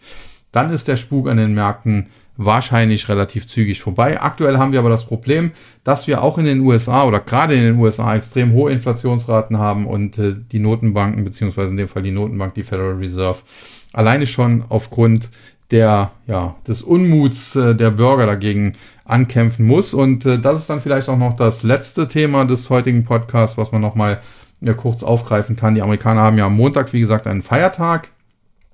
[0.51, 2.07] dann ist der Spuk an den Märkten
[2.37, 4.21] wahrscheinlich relativ zügig vorbei.
[4.21, 5.51] Aktuell haben wir aber das Problem,
[5.83, 9.87] dass wir auch in den USA oder gerade in den USA extrem hohe Inflationsraten haben
[9.87, 13.39] und äh, die Notenbanken, beziehungsweise in dem Fall die Notenbank, die Federal Reserve,
[13.93, 15.31] alleine schon aufgrund
[15.71, 19.93] der, ja, des Unmuts äh, der Bürger dagegen ankämpfen muss.
[19.93, 23.71] Und äh, das ist dann vielleicht auch noch das letzte Thema des heutigen Podcasts, was
[23.71, 24.21] man nochmal
[24.61, 25.75] ja, kurz aufgreifen kann.
[25.75, 28.09] Die Amerikaner haben ja am Montag, wie gesagt, einen Feiertag.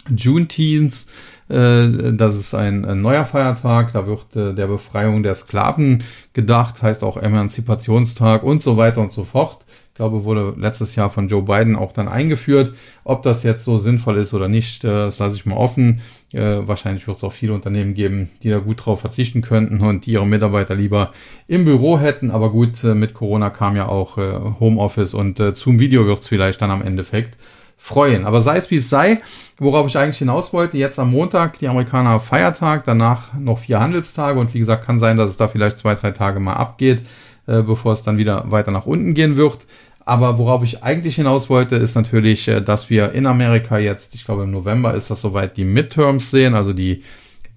[0.09, 1.07] Juneteenth,
[1.49, 6.81] äh, das ist ein, ein, neuer Feiertag, da wird äh, der Befreiung der Sklaven gedacht,
[6.81, 9.62] heißt auch Emanzipationstag und so weiter und so fort
[9.95, 12.73] glaube, wurde letztes Jahr von Joe Biden auch dann eingeführt.
[13.03, 16.01] Ob das jetzt so sinnvoll ist oder nicht, äh, das lasse ich mal offen.
[16.33, 20.05] Äh, wahrscheinlich wird es auch viele Unternehmen geben, die da gut drauf verzichten könnten und
[20.05, 21.11] die ihre Mitarbeiter lieber
[21.47, 22.31] im Büro hätten.
[22.31, 24.17] Aber gut, äh, mit Corona kam ja auch
[24.59, 27.37] Homeoffice und zum Video wird es vielleicht dann am Endeffekt
[27.77, 28.25] freuen.
[28.25, 29.21] Aber sei es wie es sei,
[29.57, 34.39] worauf ich eigentlich hinaus wollte, jetzt am Montag, die Amerikaner Feiertag, danach noch vier Handelstage
[34.39, 37.03] und wie gesagt, kann sein, dass es da vielleicht zwei, drei Tage mal abgeht.
[37.45, 39.59] Äh, bevor es dann wieder weiter nach unten gehen wird.
[40.05, 44.23] Aber worauf ich eigentlich hinaus wollte, ist natürlich, äh, dass wir in Amerika jetzt, ich
[44.23, 47.03] glaube im November ist das soweit, die Midterms sehen, also die,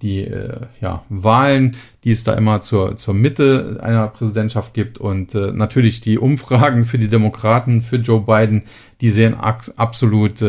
[0.01, 4.97] die äh, ja, Wahlen, die es da immer zur, zur Mitte einer Präsidentschaft gibt.
[4.97, 8.63] Und natürlich die Umfragen für die Demokraten, für Joe Biden,
[8.99, 10.43] die sehen absolut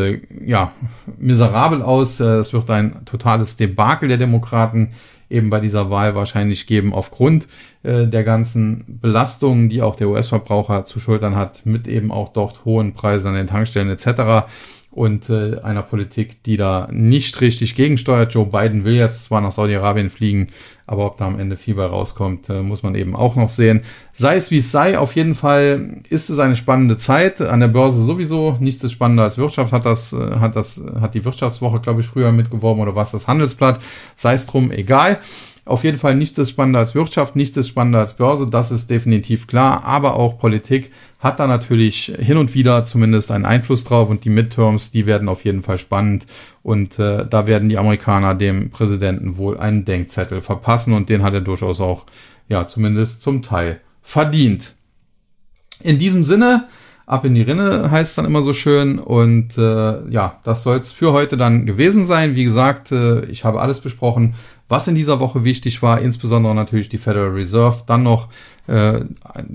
[0.45, 0.73] ja,
[1.17, 2.19] miserabel aus.
[2.19, 4.91] Es wird ein totales Debakel der Demokraten
[5.31, 7.49] eben bei dieser Wahl wahrscheinlich geben, aufgrund
[7.83, 12.65] äh, der ganzen Belastungen, die auch der US-Verbraucher zu schultern hat, mit eben auch dort
[12.65, 14.49] hohen Preisen an den Tankstellen etc.
[14.91, 18.33] Und äh, einer Politik, die da nicht richtig gegensteuert.
[18.33, 20.49] Joe Biden will jetzt zwar nach Saudi-Arabien fliegen,
[20.89, 23.83] aber ob da am Ende viel bei rauskommt, äh, muss man eben auch noch sehen.
[24.15, 27.43] Sei es wie es sei, auf jeden Fall ist es eine spannende Zeit.
[27.43, 28.57] An der Börse sowieso.
[28.59, 29.71] Nichts ist spannender als Wirtschaft.
[29.73, 33.29] Hat das, äh, hat das, hat die Wirtschaftswoche, glaube ich, früher mitgeworben oder was das
[33.29, 33.81] Handelsblatt.
[34.17, 35.19] Sei es drum, egal.
[35.69, 38.89] Auf jeden Fall nichts ist spannender als Wirtschaft, nichts ist spannender als Börse, das ist
[38.89, 44.09] definitiv klar, aber auch Politik hat da natürlich hin und wieder zumindest einen Einfluss drauf
[44.09, 46.27] und die Midterms, die werden auf jeden Fall spannend
[46.63, 51.35] und äh, da werden die Amerikaner dem Präsidenten wohl einen Denkzettel verpassen und den hat
[51.35, 52.07] er durchaus auch,
[52.49, 54.75] ja, zumindest zum Teil verdient.
[55.83, 56.67] In diesem Sinne,
[57.09, 58.99] Ab in die Rinne heißt es dann immer so schön.
[58.99, 62.37] Und äh, ja, das soll es für heute dann gewesen sein.
[62.37, 64.35] Wie gesagt, äh, ich habe alles besprochen,
[64.69, 67.83] was in dieser Woche wichtig war, insbesondere natürlich die Federal Reserve.
[67.87, 68.29] Dann noch
[68.67, 69.01] äh,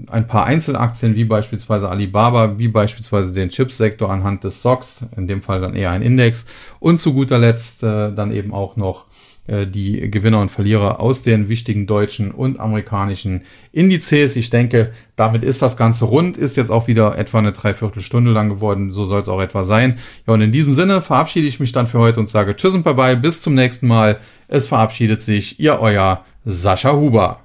[0.07, 5.41] ein, paar Einzelaktien, wie beispielsweise Alibaba, wie beispielsweise den Chipsektor anhand des SOX, in dem
[5.41, 6.45] Fall dann eher ein Index.
[6.80, 9.05] Und zu guter Letzt äh, dann eben auch noch
[9.48, 13.41] die Gewinner und Verlierer aus den wichtigen deutschen und amerikanischen
[13.74, 14.38] Indizes.
[14.38, 18.48] Ich denke, damit ist das Ganze rund, ist jetzt auch wieder etwa eine Dreiviertelstunde lang
[18.48, 18.91] geworden.
[18.91, 19.98] So soll es auch etwa sein.
[20.26, 22.84] Ja, und in diesem Sinne verabschiede ich mich dann für heute und sage Tschüss und
[22.84, 24.20] bye bye, bis zum nächsten Mal.
[24.48, 27.39] Es verabschiedet sich Ihr euer Sascha Huber.